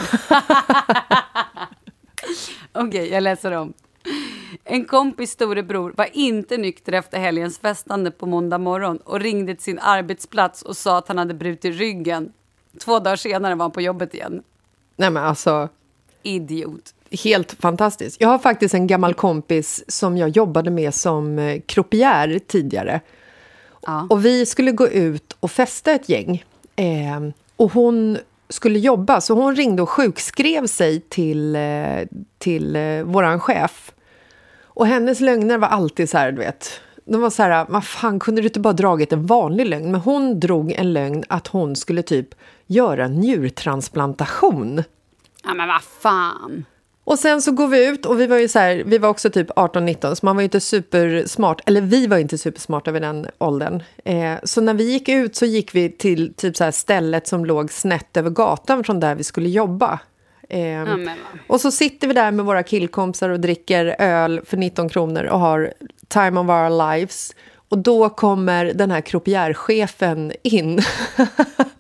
[2.73, 3.73] Okej, jag läser om.
[4.65, 9.65] En kompis storebror var inte nykter efter helgens festande på måndag morgon och ringde till
[9.65, 12.33] sin arbetsplats och sa att han hade brutit ryggen.
[12.81, 14.43] Två dagar senare var han på jobbet igen.
[14.97, 15.69] Nej men alltså,
[16.23, 16.95] Idiot.
[17.11, 18.21] Helt fantastiskt.
[18.21, 23.01] Jag har faktiskt en gammal kompis som jag jobbade med som eh, croupier tidigare.
[23.87, 24.07] Ja.
[24.11, 26.45] Och vi skulle gå ut och festa ett gäng.
[26.77, 27.21] Eh,
[27.57, 32.01] och hon skulle jobba, så hon ringde och sjukskrev sig till, eh,
[32.39, 33.93] till eh, våran chef.
[34.65, 36.81] Och hennes lögner var alltid så här, du vet.
[37.05, 39.91] De var så här, vad fan, kunde du inte bara dragit en vanlig lögn?
[39.91, 42.29] Men hon drog en lögn att hon skulle typ
[42.67, 44.83] göra en njurtransplantation.
[45.45, 46.65] Ja, men vad fan.
[47.11, 49.31] Och sen så går vi ut och vi var ju så här, vi var också
[49.31, 53.27] typ 18-19 så man var ju inte supersmart, eller vi var inte supersmarta vid den
[53.39, 53.83] åldern.
[54.05, 57.45] Eh, så när vi gick ut så gick vi till typ så här stället som
[57.45, 59.99] låg snett över gatan från där vi skulle jobba.
[60.49, 60.99] Eh, Ja,
[61.47, 65.41] och så sitter vi där med våra killkompisar och dricker öl för 19 kronor och
[65.41, 65.73] har
[66.09, 67.35] time of our lives.
[67.69, 70.81] Och då kommer den här croupierchefen in.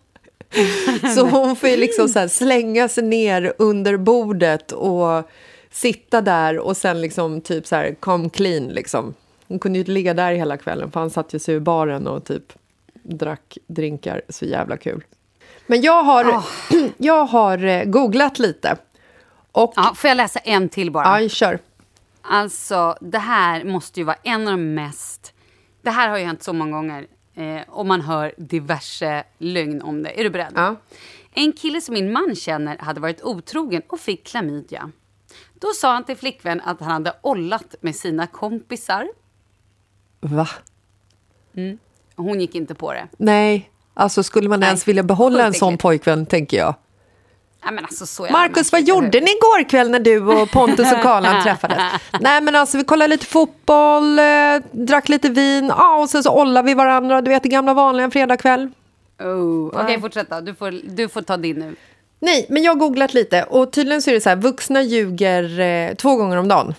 [1.14, 5.30] så hon får ju liksom så slänga sig ner under bordet och
[5.70, 9.14] sitta där och sen liksom typ så här come clean liksom.
[9.48, 12.06] Hon kunde ju inte ligga där hela kvällen för han satt ju sig i baren
[12.06, 12.52] och typ
[13.02, 14.22] drack drinkar.
[14.28, 15.04] Så jävla kul.
[15.66, 16.42] Men jag har,
[16.96, 18.76] jag har eh, googlat lite.
[19.52, 21.12] Och Ja, får jag läsa en till bara?
[21.12, 21.58] Aj, kör.
[22.22, 25.32] Alltså, det här måste ju vara en av de mest...
[25.82, 27.06] Det här har ju hänt så många gånger.
[27.40, 30.20] Eh, och man hör diverse lögn om det.
[30.20, 30.52] Är du beredd?
[30.54, 30.76] Ja.
[31.34, 34.90] En kille som min man känner hade varit otrogen och fick klamydia.
[35.54, 39.08] Då sa han till flickvän att han hade ollat med sina kompisar.
[40.20, 40.48] Va?
[42.16, 43.08] Hon gick inte på det.
[43.16, 45.82] Nej, alltså skulle man Nej, ens vilja behålla en sån äckligt.
[45.82, 46.74] pojkvän, tänker jag.
[47.62, 51.82] Ja, alltså, Marcus, vad gjorde ni igår kväll när du och Pontus och Karlan träffades?
[52.20, 54.24] Nej, men alltså vi kollade lite fotboll, eh,
[54.72, 58.10] drack lite vin, ja, och sen så ollade vi varandra, du vet det gamla vanliga
[58.10, 58.70] fredagkväll.
[59.22, 59.66] Oh.
[59.66, 60.00] Okej, Nej.
[60.00, 60.40] fortsätt då.
[60.40, 61.76] Du får, du får ta din nu.
[62.20, 65.60] Nej, men jag har googlat lite och tydligen så är det så här, vuxna ljuger
[65.60, 66.74] eh, två gånger om dagen.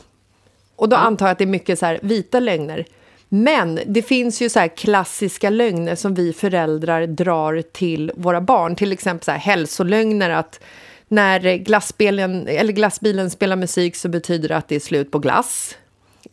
[0.75, 2.85] Och då antar jag att det är mycket så här vita lögner.
[3.33, 8.75] Men det finns ju så här klassiska lögner som vi föräldrar drar till våra barn.
[8.75, 10.59] Till exempel så här hälsolögner att
[11.07, 15.77] när glassbilen, eller glassbilen spelar musik så betyder det att det är slut på glass.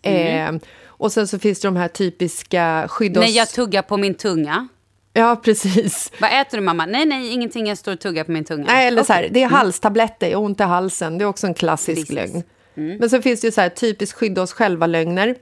[0.03, 0.53] Eh,
[0.87, 3.31] och sen så finns det de här typiska skydda oss...
[3.31, 4.69] jag tuggar på min tunga.
[5.13, 6.13] Ja, precis.
[6.21, 6.87] Vad äter du mamma?
[6.87, 7.67] Nej, nej, ingenting.
[7.67, 8.65] Jag står och tuggar på min tunga.
[8.67, 11.19] Nej, eller så här, det är halstabletter, jag har ont i halsen.
[11.19, 12.15] Det är också en klassisk Precis.
[12.15, 12.43] lögn.
[12.99, 15.35] Men så finns det ju så här typiskt skydda oss själva-lögner.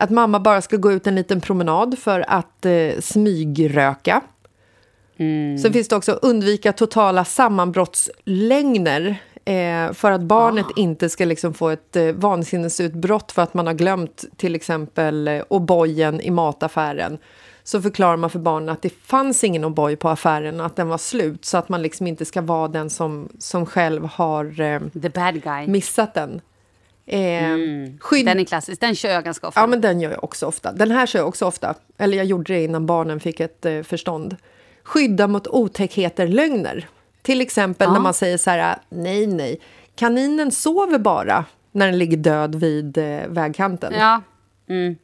[0.00, 4.20] Att mamma bara ska gå ut en liten promenad för att eh, smygröka.
[5.62, 11.68] Sen finns det också undvika totala sammanbrottslögner eh, för att barnet inte ska liksom få
[11.68, 17.18] ett eh, vansinnesutbrott för att man har glömt till exempel eh, O'boyen i mataffären.
[17.62, 20.88] Så förklarar man för barnen att det fanns ingen O'boy på affären och att den
[20.88, 24.80] var slut så att man liksom inte ska vara den som, som själv har eh,
[25.66, 26.40] missat den.
[27.12, 27.56] Eh,
[28.00, 28.26] skydd...
[28.26, 28.80] Den är klassisk.
[28.80, 29.60] Den kör jag ganska ofta.
[29.60, 30.72] Ja, men den gör jag också ofta.
[30.72, 31.74] Den här kör jag också ofta.
[31.98, 34.36] Eller jag gjorde det innan barnen fick ett eh, förstånd.
[34.82, 36.88] Skydda mot otäckheter, lögner.
[37.22, 39.60] Till exempel när man säger så här, nej, nej,
[39.94, 43.92] kaninen sover bara när den ligger död vid eh, vägkanten.
[43.98, 44.22] Ja.
[44.68, 44.96] Mm.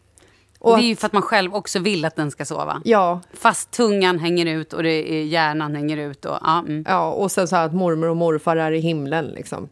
[0.59, 2.83] Och det är ju för att man själv också vill att den ska sova.
[2.85, 6.25] Ja, Fast tungan hänger ut och det är hjärnan hänger ut.
[6.25, 6.85] Och, ja, mm.
[6.89, 9.69] ja, och sen så här att mormor och morfar är i himlen liksom.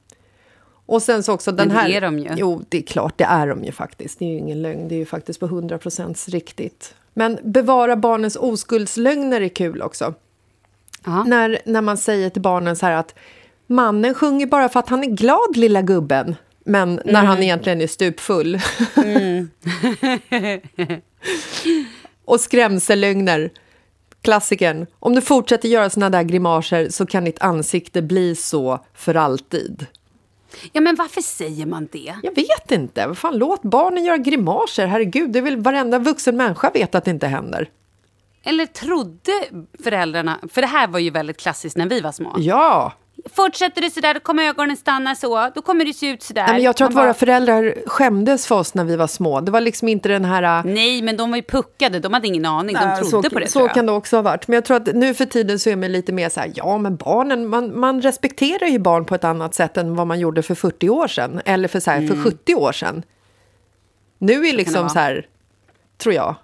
[0.87, 1.89] Och sen så också den det här...
[1.89, 2.29] är de ju.
[2.37, 4.19] Jo, det är klart, det är de ju faktiskt.
[4.19, 6.95] Det är ju ingen lögn, det är ju faktiskt på 100 procent riktigt.
[7.15, 10.15] Men bevara barnens oskuldslögner är kul också.
[11.27, 13.15] När, när man säger till barnen så här att
[13.67, 16.37] mannen sjunger bara för att han är glad, lilla gubben.
[16.65, 17.27] Men när Mm.
[17.27, 18.61] han egentligen är stupfull.
[22.25, 23.51] och skrämsellögner.
[24.23, 24.87] Klassikern.
[24.99, 29.87] Om du fortsätter göra såna där grimaser så kan ditt ansikte bli så för alltid.
[30.73, 32.15] Ja, men varför säger man det?
[32.23, 33.07] Jag vet inte.
[33.07, 34.87] Vad fan, låt barnen göra grimaser.
[34.87, 37.71] Herregud, det väl varenda vuxen människa vet att det inte händer.
[38.43, 39.33] Eller trodde
[39.85, 40.39] föräldrarna...
[40.53, 42.35] För det här var ju väldigt klassiskt när vi var små.
[42.39, 42.93] Ja!
[43.33, 45.51] Fortsätter du sådär, då kommer ögonen stanna så.
[45.55, 46.43] Då kommer du se ut sådär.
[46.43, 49.41] Nej, men jag tror att bara, våra föräldrar skämdes för oss när vi var små.
[49.41, 50.43] Det var liksom inte den här...
[50.59, 52.01] äh, Nej, men de var ju puckade.
[52.01, 52.77] De hade ingen aning.
[52.77, 54.49] De trodde så, på det, Så kan det också ha varit.
[54.49, 56.79] Men jag tror att nu för tiden så är man lite mer så här, ja
[56.79, 60.43] men barnen, man, man respekterar ju barn på ett annat sätt än vad man gjorde
[60.43, 61.41] för 40 år sedan.
[61.45, 63.03] Eller för, så här, för 70 år sedan.
[64.19, 64.89] Nu är liksom vara.
[64.89, 65.27] så här,
[65.99, 66.35] tror jag.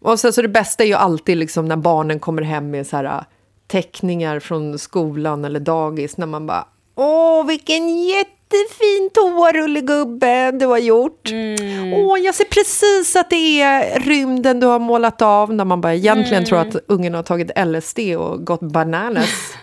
[0.00, 2.96] Och sen så det bästa är ju alltid liksom när barnen kommer hem med så
[2.96, 3.24] här
[3.68, 6.16] teckningar från skolan eller dagis.
[6.16, 6.64] När man bara,
[6.94, 11.28] åh vilken jättefin toarullegubbe du har gjort.
[11.96, 15.52] Åh, jag ser precis att det är rymden du har målat av.
[15.54, 19.30] När man bara egentligen tror att ungen har tagit LSD och gått bananas.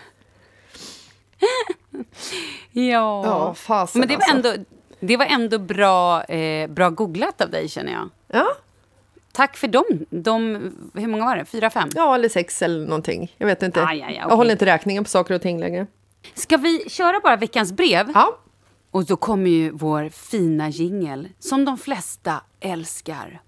[2.72, 3.22] Ja.
[3.26, 4.50] Ja, fasen Men det var alltså.
[4.50, 4.64] ändå,
[5.00, 8.08] det var ändå bra, eh, bra googlat av dig, känner jag.
[8.32, 8.46] Ja,
[9.36, 9.84] Tack för dem.
[10.10, 10.54] De,
[10.94, 11.44] hur många var det?
[11.44, 11.88] Fyra, fem?
[11.94, 13.34] ja, eller sex eller någonting.
[13.38, 13.80] Jag vet inte.
[13.84, 15.86] Aj, aj, aj, Jag håller inte räkningen på saker och ting längre.
[16.34, 18.10] Ska vi köra bara veckans brev?
[18.14, 18.38] Ja,
[18.90, 23.40] Och då kommer ju vår fina jingel som de flesta älskar.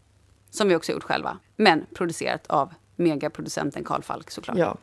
[0.50, 4.58] Som vi också gjort själva, men producerat av megaproducenten Karl Falk såklart.
[4.58, 4.76] ja.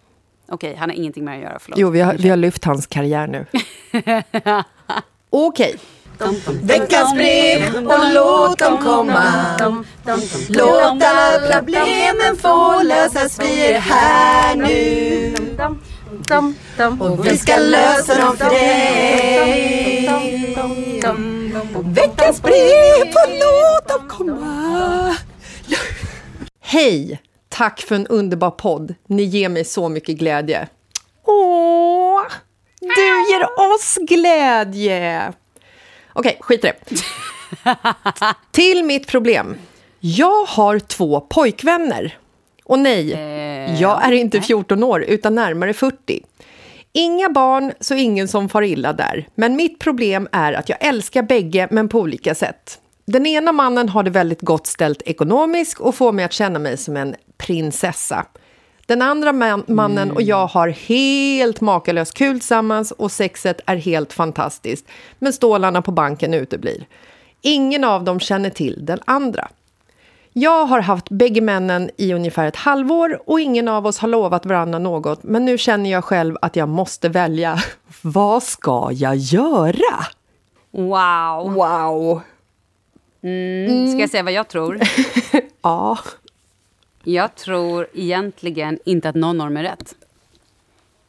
[0.47, 1.80] Okej, han har ingenting med att göra, förlåt.
[1.80, 3.45] Jo, vi har, vi har lyft hans karriär nu.
[5.30, 5.76] Okej.
[6.61, 9.57] Veckans brev och låt dem komma
[10.49, 15.36] Låt alla problemen få lösas, vi är här nu
[16.99, 20.09] Och vi ska lösa dem för dig
[21.84, 25.16] Veckans brev och låt dem komma
[26.61, 27.22] Hej!
[27.49, 28.95] Tack för en underbar podd.
[29.07, 30.68] Ni ger mig så mycket glädje.
[31.26, 32.22] Åh!
[32.80, 33.43] Du ger
[33.74, 35.34] oss glädje!
[36.18, 37.03] Okej, skit i det.
[38.51, 39.55] Till mitt problem.
[39.99, 42.18] Jag har två pojkvänner.
[42.63, 43.09] Och nej,
[43.82, 46.24] jag är inte 14 år, utan närmare 40.
[46.93, 49.28] Inga barn, så ingen som far illa där.
[49.36, 52.80] Men mitt problem är att jag älskar bägge, men på olika sätt.
[53.05, 56.78] Den ena mannen har det väldigt gott ställt ekonomiskt och får mig att känna mig
[56.78, 58.26] som en prinsessa.
[58.86, 64.13] Den andra man, mannen och jag har helt makalöst kul tillsammans och sexet är helt
[64.13, 64.86] fantastiskt.
[65.19, 66.86] Men stålarna på banken uteblir.
[67.41, 69.47] Ingen av dem känner till den andra.
[70.33, 74.45] Jag har haft bägge männen i ungefär ett halvår och ingen av oss har lovat
[74.45, 75.23] varandra något.
[75.23, 77.59] Men nu känner jag själv att jag måste välja.
[78.01, 80.05] Vad ska jag göra?
[80.71, 81.53] Wow.
[81.53, 82.21] Wow!
[83.23, 83.91] Mm.
[83.91, 84.79] Ska jag säga vad jag tror?
[85.61, 85.97] Ja.
[87.06, 89.95] Jag tror egentligen inte att någon norm är rätt.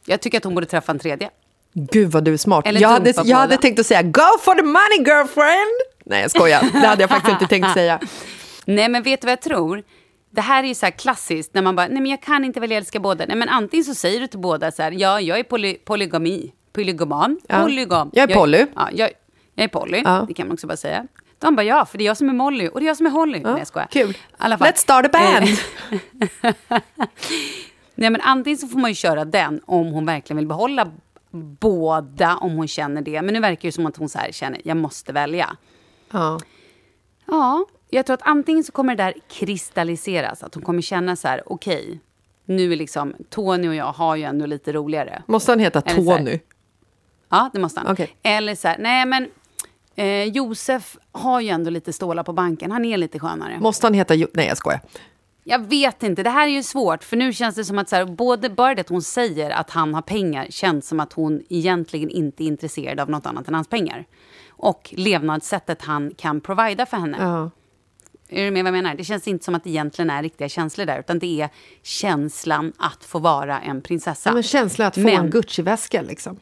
[0.05, 1.29] Jag tycker att hon borde träffa en tredje.
[1.73, 2.67] Gud vad du är smart.
[2.67, 5.81] Eller Jag hade, jag hade tänkt att säga go for the money girlfriend!
[6.05, 7.99] Nej jag skojar, det hade jag faktiskt inte tänkt säga.
[8.65, 9.83] Nej, men vet du vad jag tror?
[10.29, 12.59] Det här är ju så här klassiskt, när man bara, nej men jag kan inte
[12.59, 13.25] välja älska båda.
[13.25, 16.51] Nej men antingen så säger du till båda så här, ja jag är poly, polygami,
[16.73, 17.63] polygoman, Ja.
[17.63, 18.09] polygam.
[18.13, 18.65] Jag är poly.
[18.75, 19.09] Ja, jag,
[19.55, 20.25] jag är poly, Ja.
[20.27, 21.07] det kan man också bara säga.
[21.39, 23.05] De bara, ja, för det är jag som är Molly och det är jag som
[23.05, 23.39] är Holly.
[23.39, 23.87] Nej, jag skojar.
[23.91, 24.17] Kul.
[24.37, 25.47] Let's start a band!
[26.41, 26.53] Eh,
[27.95, 30.91] Nej, men antingen så får man ju köra den om hon verkligen vill behålla
[31.59, 33.21] båda, om hon känner det.
[33.21, 35.57] Men nu verkar det som att hon så här känner, jag måste välja.
[36.11, 36.39] Ja.
[37.25, 41.27] Ja, jag tror att antingen så kommer det där kristalliseras, att hon kommer känna så
[41.27, 41.99] här, okej,
[42.45, 45.23] nu är liksom Tony och jag har ju ändå lite roligare.
[45.25, 46.39] Måste han heta här- Tony?
[47.29, 47.91] Ja, det måste han.
[47.91, 48.15] Okej.
[48.23, 49.29] Eller så här, nej men
[49.97, 53.59] eh, Josef har ju ändå lite stålar på banken, han är lite skönare.
[53.59, 54.15] Måste han heta...
[54.15, 54.81] Jo- Nej, jag skojar.
[55.43, 57.03] Jag vet inte, det här är ju svårt.
[57.03, 59.69] För nu känns det som att så här, både, bara det att hon säger att
[59.69, 63.53] han har pengar känns som att hon egentligen inte är intresserad av något annat än
[63.53, 64.05] hans pengar.
[64.49, 67.17] Och levnadssättet han kan provida för henne.
[67.19, 67.51] Ja.
[68.29, 68.95] Är du med vad jag menar?
[68.95, 70.99] Det känns inte som att det egentligen är riktiga känslor där.
[70.99, 71.49] Utan det är
[71.83, 74.29] känslan att få vara en prinsessa.
[74.29, 76.39] Ja, men känslan att få Men- en Gucci-väska liksom.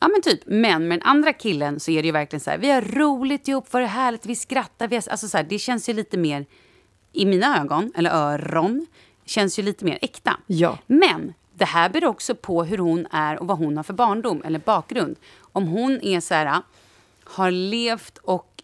[0.00, 2.58] Ja men typ, men med den andra killen så är det ju verkligen så här,
[2.58, 5.58] vi har roligt ihop, vad är härligt, vi skrattar, vi har, alltså så här, det
[5.58, 6.46] känns ju lite mer,
[7.12, 8.86] i mina ögon, eller öron,
[9.24, 10.36] känns ju lite mer äkta.
[10.46, 10.78] Ja.
[10.86, 14.42] Men det här beror också på hur hon är och vad hon har för barndom
[14.44, 15.16] eller bakgrund.
[15.40, 16.62] Om hon är så här,
[17.24, 18.62] har levt och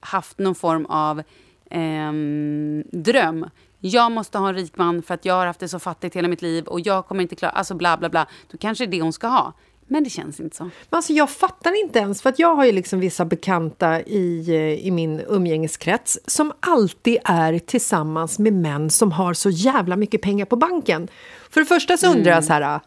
[0.00, 1.22] haft någon form av
[1.70, 3.50] ehm, dröm.
[3.78, 6.28] Jag måste ha en rik man för att jag har haft det så fattigt hela
[6.28, 8.26] mitt liv och jag kommer inte klara, alltså bla bla bla.
[8.50, 9.52] Då kanske det är det hon ska ha.
[9.92, 10.64] Men det känns inte så.
[10.64, 14.86] Men alltså, jag fattar inte ens, för jag har ju liksom vissa bekanta i, eh,
[14.86, 20.44] i min umgängeskrets som alltid är tillsammans med män som har så jävla mycket pengar
[20.44, 21.08] på banken.
[21.50, 22.80] För det första så undrar jag så här,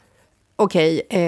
[0.56, 1.20] okej, eh,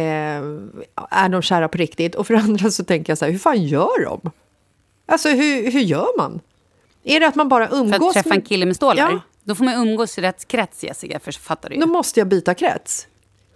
[1.12, 2.16] är de kära på riktigt?
[2.16, 4.32] Och för det andra så tänker jag så här, hur fan gör de?
[5.06, 6.42] Alltså hur, hur gör man?
[7.04, 9.12] Är det att man bara För umgås att träffa en kille med stålar.
[9.12, 9.20] Ja.
[9.44, 11.20] Då får man umgås i rätt krets, Jessica.
[11.20, 11.82] För fattar du ju.
[11.82, 13.08] Då måste jag byta krets.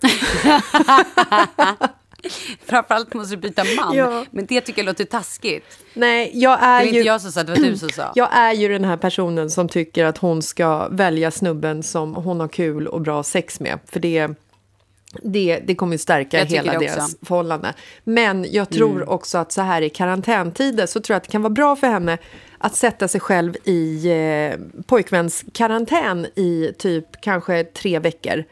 [2.65, 3.95] Framförallt måste du byta man.
[3.95, 4.25] Ja.
[4.31, 5.65] Men det tycker jag låter taskigt.
[5.93, 6.87] Nej, jag Det är var ju...
[6.87, 8.11] inte jag som sa, det var du som sa.
[8.15, 12.39] Jag är ju den här personen som tycker att hon ska välja snubben som hon
[12.39, 13.79] har kul och bra sex med.
[13.85, 14.27] För det,
[15.23, 16.97] det, det kommer ju stärka hela det deras.
[16.97, 17.09] Mm.
[17.21, 17.73] förhållande.
[18.03, 21.41] Men jag tror också att så här i karantäntider så tror jag att det kan
[21.41, 22.17] vara bra för henne
[22.57, 28.43] att sätta sig själv i eh, pojkvänskarantän i typ kanske tre veckor.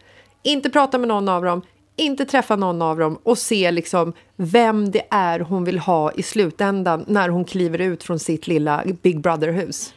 [0.44, 1.62] Inte prata med någon av dem,
[1.98, 6.24] inte träffa någon av dem och se liksom vem det är hon vill ha i
[6.24, 9.94] slutändan när hon kliver ut från sitt lilla Big Brother-hus.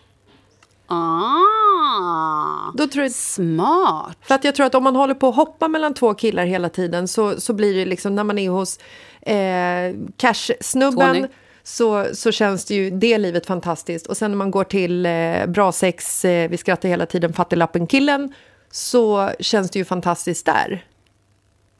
[0.86, 4.16] Ah, Då tror jag, smart.
[4.22, 6.68] för att jag tror att om man håller på att hoppa mellan två killar hela
[6.68, 8.78] tiden så, så blir det liksom när man är hos
[9.22, 11.28] eh, Cash-snubben
[11.62, 14.06] så, så känns det ju det livet fantastiskt.
[14.06, 18.32] Och sen när man går till eh, bra sex, eh, vi skrattar hela tiden, fattiglappen-killen
[18.70, 20.84] så känns det ju fantastiskt där.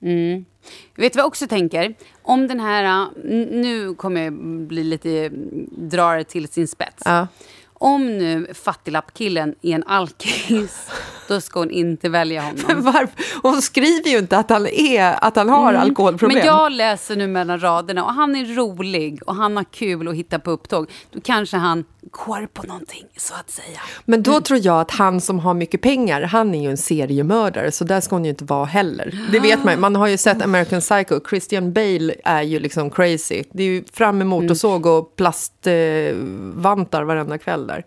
[0.00, 1.94] Vet du vad jag också tänker?
[2.22, 2.84] Om den här...
[2.84, 3.06] äh,
[3.50, 4.32] Nu kommer jag
[4.66, 5.30] bli lite...
[5.76, 7.02] Dra det till sin spets.
[7.04, 7.26] Ja.
[7.72, 10.90] Om nu fattiglappkillen är en alkis,
[11.30, 12.82] då ska hon inte välja honom.
[12.82, 13.40] Varför?
[13.42, 16.38] Hon skriver ju inte att han, är, att han har alkoholproblem.
[16.38, 16.46] Mm.
[16.46, 20.14] Men jag läser nu mellan raderna och han är rolig och han har kul och
[20.14, 20.90] hittar på upptåg.
[21.10, 23.80] Då kanske han går på någonting, så att säga.
[24.04, 27.72] Men då tror jag att han som har mycket pengar, han är ju en seriemördare,
[27.72, 29.18] så där ska hon ju inte vara heller.
[29.32, 29.80] Det vet man.
[29.80, 31.20] Man har ju sett American Psycho.
[31.28, 33.42] Christian Bale är ju liksom crazy.
[33.52, 37.84] Det är ju fram med motorsåg och plastvantar varenda kväll där.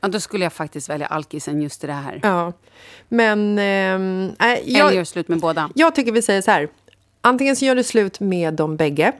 [0.00, 2.20] Ja, då skulle jag faktiskt välja alkisen just i det här.
[2.22, 2.52] Ja.
[3.08, 5.70] Men ehm, nej, Eller jag, gör slut med båda.
[5.74, 6.68] jag tycker vi säger så här.
[7.20, 9.12] Antingen så gör du slut med dem bägge.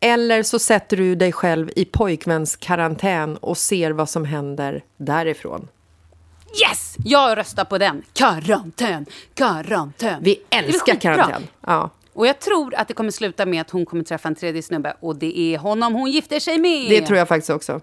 [0.00, 5.68] Eller så sätter du dig själv i pojkvänskarantän och ser vad som händer därifrån.
[6.68, 6.96] Yes!
[7.04, 8.02] Jag röstar på den.
[8.12, 10.22] Karantän, karantän.
[10.22, 11.46] Vi älskar karantän.
[11.66, 11.90] Ja.
[12.12, 14.96] Och jag tror att det kommer sluta med att hon kommer träffa en tredje snubbe
[15.00, 16.90] och det är honom hon gifter sig med.
[16.90, 17.80] Det tror jag faktiskt också.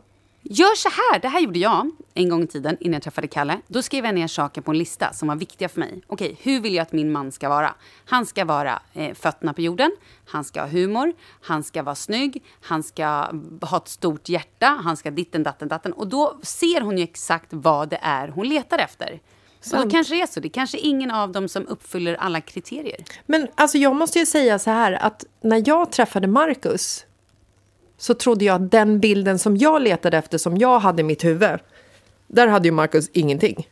[0.49, 3.59] Gör så här, det här gjorde jag en gång i tiden innan jag träffade Kalle.
[3.67, 6.01] Då skrev jag ner saker på en lista som var viktiga för mig.
[6.07, 7.73] Okej, hur vill jag att min man ska vara?
[8.05, 9.91] Han ska vara eh, fötterna på jorden,
[10.25, 13.05] han ska ha humor, han ska vara snygg, han ska
[13.61, 15.93] ha ett stort hjärta, han ska ditten, datten, datten.
[15.93, 19.19] Och då ser hon ju exakt vad det är hon letar efter.
[19.61, 20.39] Så då kanske det är så.
[20.39, 23.03] Det är kanske ingen av dem som uppfyller alla kriterier.
[23.25, 27.05] Men alltså jag måste ju säga så här att när jag träffade Marcus
[27.97, 31.25] så trodde jag att den bilden som jag letade efter, som jag hade i mitt
[31.25, 31.59] huvud,
[32.27, 33.67] där hade ju Marcus ingenting.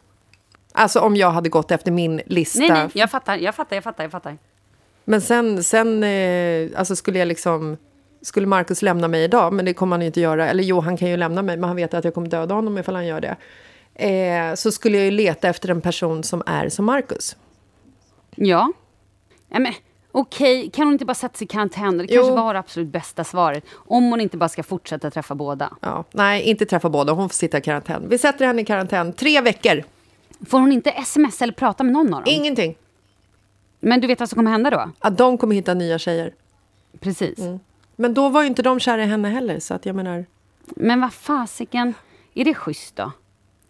[0.73, 2.59] Alltså om jag hade gått efter min lista.
[2.59, 4.37] Nej, nej, jag fattar, jag fattar, jag fattar, jag fattar.
[5.05, 7.77] Men sen, sen eh, alltså skulle jag liksom...
[8.21, 10.49] Skulle Marcus lämna mig idag, men det kommer han ju inte göra.
[10.49, 12.77] Eller jo, han kan ju lämna mig, men han vet att jag kommer döda honom
[12.77, 13.35] ifall han gör det.
[13.95, 17.35] Eh, så skulle jag ju leta efter en person som är som Marcus.
[18.35, 18.71] Ja.
[19.49, 19.73] ja men,
[20.17, 21.97] Okej, kan hon inte bara sätta sig i karantän?
[21.97, 22.35] Det kanske Jo.
[22.35, 23.65] var det absolut bästa svaret.
[23.73, 25.73] Om hon inte bara ska fortsätta träffa båda.
[25.81, 27.13] Ja, nej, inte träffa båda.
[27.13, 28.09] Hon får sitta i karantän.
[28.09, 29.13] Vi sätter henne i karantän.
[29.13, 29.83] Tre veckor.
[30.45, 32.33] Får hon inte sms eller prata med någon av dem?
[32.33, 32.75] Ingenting.
[33.79, 34.91] Men du vet vad som kommer hända då?
[34.99, 36.33] Att de kommer hitta nya tjejer.
[36.99, 37.39] Precis.
[37.95, 40.25] Men då var ju inte de kära i henne heller, så att jag menar...
[40.65, 41.93] Men vad fasiken,
[42.33, 43.11] är det schysst då?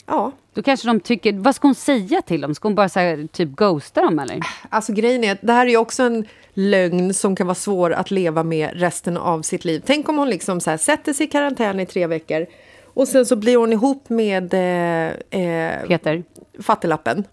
[0.05, 2.55] Ja, Då kanske de tycker, vad ska hon säga till dem?
[2.55, 4.39] Ska hon bara här, typ ghosta dem eller?
[4.69, 7.93] alltså grejen är att det här är ju också en lögn som kan vara svår
[7.93, 9.83] att leva med resten av sitt liv.
[9.85, 12.45] Tänk om hon liksom så här, sätter sig i karantän i tre veckor
[12.83, 16.23] och sen så blir hon ihop med eh, eh, Peter?
[16.59, 17.23] Fattelappen.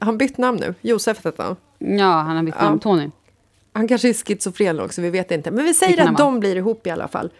[0.00, 0.74] Har han bytt namn nu?
[0.80, 1.56] Josef heter han.
[1.98, 2.80] Ja, han har bytt namn.
[2.80, 3.10] Tony.
[3.72, 5.50] Han kanske är schizofren också, vi vet inte.
[5.50, 7.30] Men vi säger att de blir ihop i alla fall.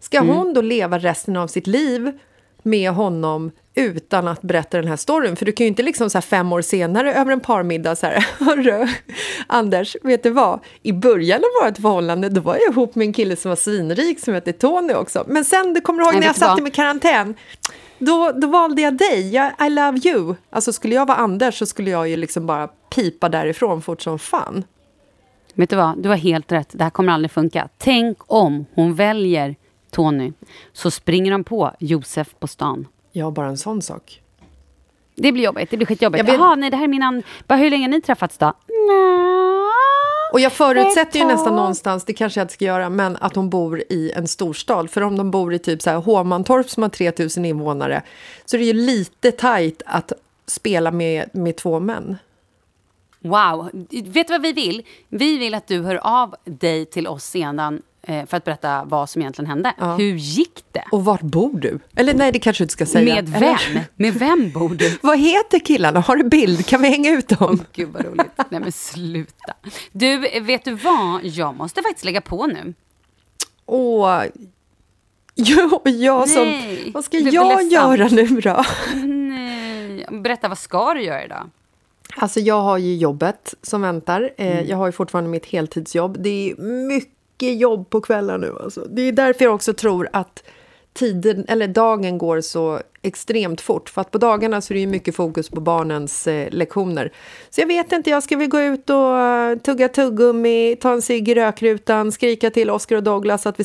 [0.00, 2.18] Ska hon då leva resten av sitt liv
[2.62, 5.36] med honom utan att berätta den här storyn?
[5.36, 8.26] För du kan ju inte liksom så fem år senare över en parmiddag så här,
[8.44, 8.88] hörru,
[9.46, 10.60] Anders, vet du vad?
[10.82, 14.20] I början av vårt förhållande, då var jag ihop med en kille som var svinrik
[14.20, 15.24] som hette Tony också.
[15.26, 17.34] Men sen, du kommer ihåg när jag satte mig i karantän?
[17.98, 20.34] Då, då valde jag dig, jag, I love you.
[20.50, 24.18] Alltså skulle jag vara Anders så skulle jag ju liksom bara pipa därifrån fort som
[24.18, 24.64] fan.
[25.54, 26.68] Vet du vad, du har helt rätt.
[26.72, 27.68] Det här kommer aldrig funka.
[27.78, 29.56] Tänk om hon väljer
[29.90, 30.32] Tony,
[30.72, 32.86] så springer de på Josef på stan.
[33.20, 34.18] Har bara en sån sak.
[35.14, 36.18] Det blir jobbigt, det blir skitjobbigt.
[36.18, 37.22] Jag vet- Jaha, nej det här är min an...
[37.46, 38.52] Bara, hur länge har ni träffats då?
[40.32, 43.50] Och jag förutsätter ju nästan någonstans, det kanske jag inte ska göra, men att de
[43.50, 44.90] bor i en storstad.
[44.90, 48.02] För om de bor i typ så här Hovmantorp som har 3000 invånare
[48.44, 50.12] så är det ju lite tajt att
[50.46, 52.16] spela med, med två män.
[53.20, 53.70] Wow.
[53.90, 54.82] Vet du vad vi vill?
[55.08, 59.22] Vi vill att du hör av dig till oss sedan för att berätta vad som
[59.22, 59.72] egentligen hände.
[59.98, 60.84] Hur gick det?
[60.92, 61.78] Och vart bor du?
[61.96, 63.14] Eller nej, det kanske du inte ska säga.
[63.14, 63.40] Med Eller-
[63.74, 63.82] vem?
[63.96, 64.98] Med vem bor du?
[65.02, 66.00] Vad heter killarna?
[66.00, 66.66] Har du bild?
[66.66, 67.60] Kan vi hänga ut dem?
[67.72, 68.30] Gud vad roligt.
[68.50, 69.54] Nej men sluta.
[69.92, 71.24] Du, vet du vad?
[71.24, 72.74] Jag måste faktiskt lägga på nu.
[73.66, 74.22] Åh,
[75.34, 76.42] jo, jag som...
[76.48, 78.64] Nej, Vad ska jag göra nu då?
[79.04, 80.06] Nej.
[80.10, 81.50] Berätta, vad ska du göra idag?
[82.16, 84.30] Alltså jag har ju jobbet som väntar.
[84.36, 84.66] Eh, Mm.
[84.68, 86.16] Jag har ju fortfarande mitt heltidsjobb.
[86.20, 86.56] Det är
[86.88, 87.12] mycket
[87.50, 88.54] jobb på kvällar nu.
[88.60, 88.86] Alltså.
[88.90, 90.42] Det är därför jag också tror att
[90.92, 93.88] tiden, eller dagen går så extremt fort.
[93.88, 97.12] För att på dagarna så är det ju mycket fokus på barnens eh, lektioner.
[97.50, 101.02] Så jag vet inte, jag ska väl gå ut och eh, tugga tuggummi, ta en
[101.02, 103.64] cigg i rökrutan, skrika till Oscar och Douglas att vi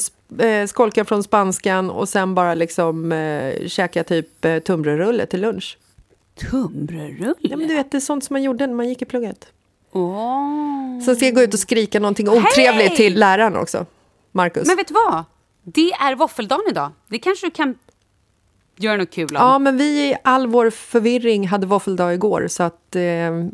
[0.62, 5.78] eh, skolkar från spanskan och sen bara liksom eh, käka typ eh, tunnbrödsrulle till lunch.
[6.50, 7.34] Tunnbrödsrulle?
[7.40, 9.48] Ja, men du vet, det är sånt som man gjorde när man gick i plugget.
[9.92, 11.00] Åh.
[11.06, 12.96] Sen ska jag gå ut och skrika någonting otrevligt Hej!
[12.96, 13.86] till läraren också.
[14.32, 14.68] Marcus.
[14.68, 15.24] Men vet du vad?
[15.64, 16.92] Det är våffeldagen idag.
[17.08, 17.76] Det kanske du kan
[18.76, 19.36] göra något kul om.
[19.36, 23.02] Ja, men vi i all vår förvirring hade våffeldag igår så att eh,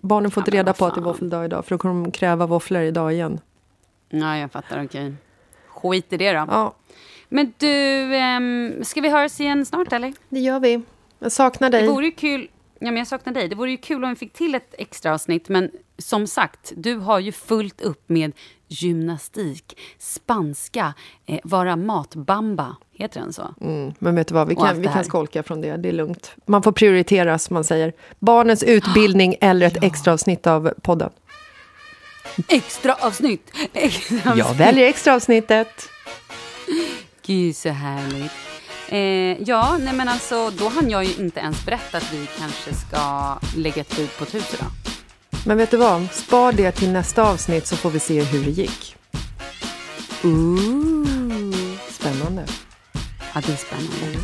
[0.02, 2.12] barnen får inte Ja, reda på att det är våffeldag idag för då kommer de
[2.12, 3.40] kräva våfflor idag igen.
[4.10, 4.84] Ja, jag fattar.
[4.86, 5.14] Okej.
[5.68, 6.46] Skit i det då.
[6.50, 6.74] Ja,
[7.30, 7.68] Men du,
[8.16, 10.14] ehm, ska vi höras igen snart eller?
[10.30, 10.82] det gör vi.
[11.20, 11.82] Jag saknar dig.
[11.82, 12.48] Det vore kul.
[12.84, 13.48] Ja, men jag saknar dig.
[13.48, 15.50] Det vore ju kul om vi fick till ett extra avsnitt.
[15.50, 18.32] Men som sagt, du har ju fullt upp med
[18.68, 20.94] gymnastik, spanska,
[21.26, 22.76] eh, vara matbamba.
[22.94, 23.56] Heter den så?
[23.62, 25.78] Mm, men vet du vad, vi kan, vi kan skolka från det.
[25.78, 26.32] Det är lugnt.
[26.46, 27.94] Man får prioritera, som man säger.
[28.20, 31.10] Barnens utbildning eller ett extra avsnitt av podden.
[32.48, 33.52] Extra avsnitt!
[33.74, 34.46] Extra avsnitt.
[34.48, 35.90] Jag väljer extra avsnittet.
[37.26, 38.53] Gud, så härligt.
[38.94, 42.74] Eh, ja, nej men alltså, då hann jag ju inte ens berätta att vi kanske
[42.74, 44.72] ska lägga ett bud på ett hus idag.
[45.46, 46.12] Men vet du vad?
[46.12, 48.96] Spar det till nästa avsnitt så får vi se hur det gick.
[51.90, 52.46] Spännande.
[53.34, 54.20] Ja, det är spännande.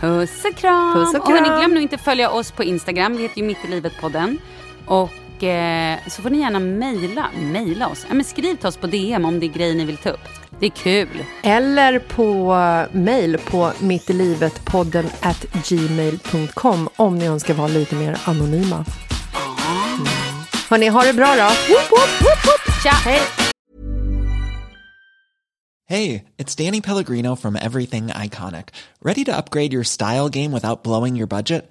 [0.00, 0.94] Puss och kram!
[0.94, 1.58] Puss och och hörni, kram.
[1.58, 3.16] glöm nu inte att följa oss på Instagram.
[3.16, 4.38] Vi heter ju Mitt i livet-podden.
[4.86, 5.10] Och
[5.42, 8.06] eh, så får ni gärna mejla, mejla oss.
[8.08, 10.28] Ja, men skriv till oss på DM om det är grejer ni vill ta upp.
[10.60, 11.24] Det är kul.
[11.42, 12.54] Eller på
[12.92, 18.76] mail på mittilivetpodden at gmail.com om ni önskar vara lite mer anonyma.
[18.76, 20.08] Mm.
[20.70, 21.74] Hörni, ha det bra då.
[22.82, 22.90] Tja!
[22.90, 23.20] Hej!
[25.88, 28.68] Hey, it's Danny Pellegrino from Everything Iconic.
[29.02, 31.70] Ready to upgrade your style game without blowing your budget?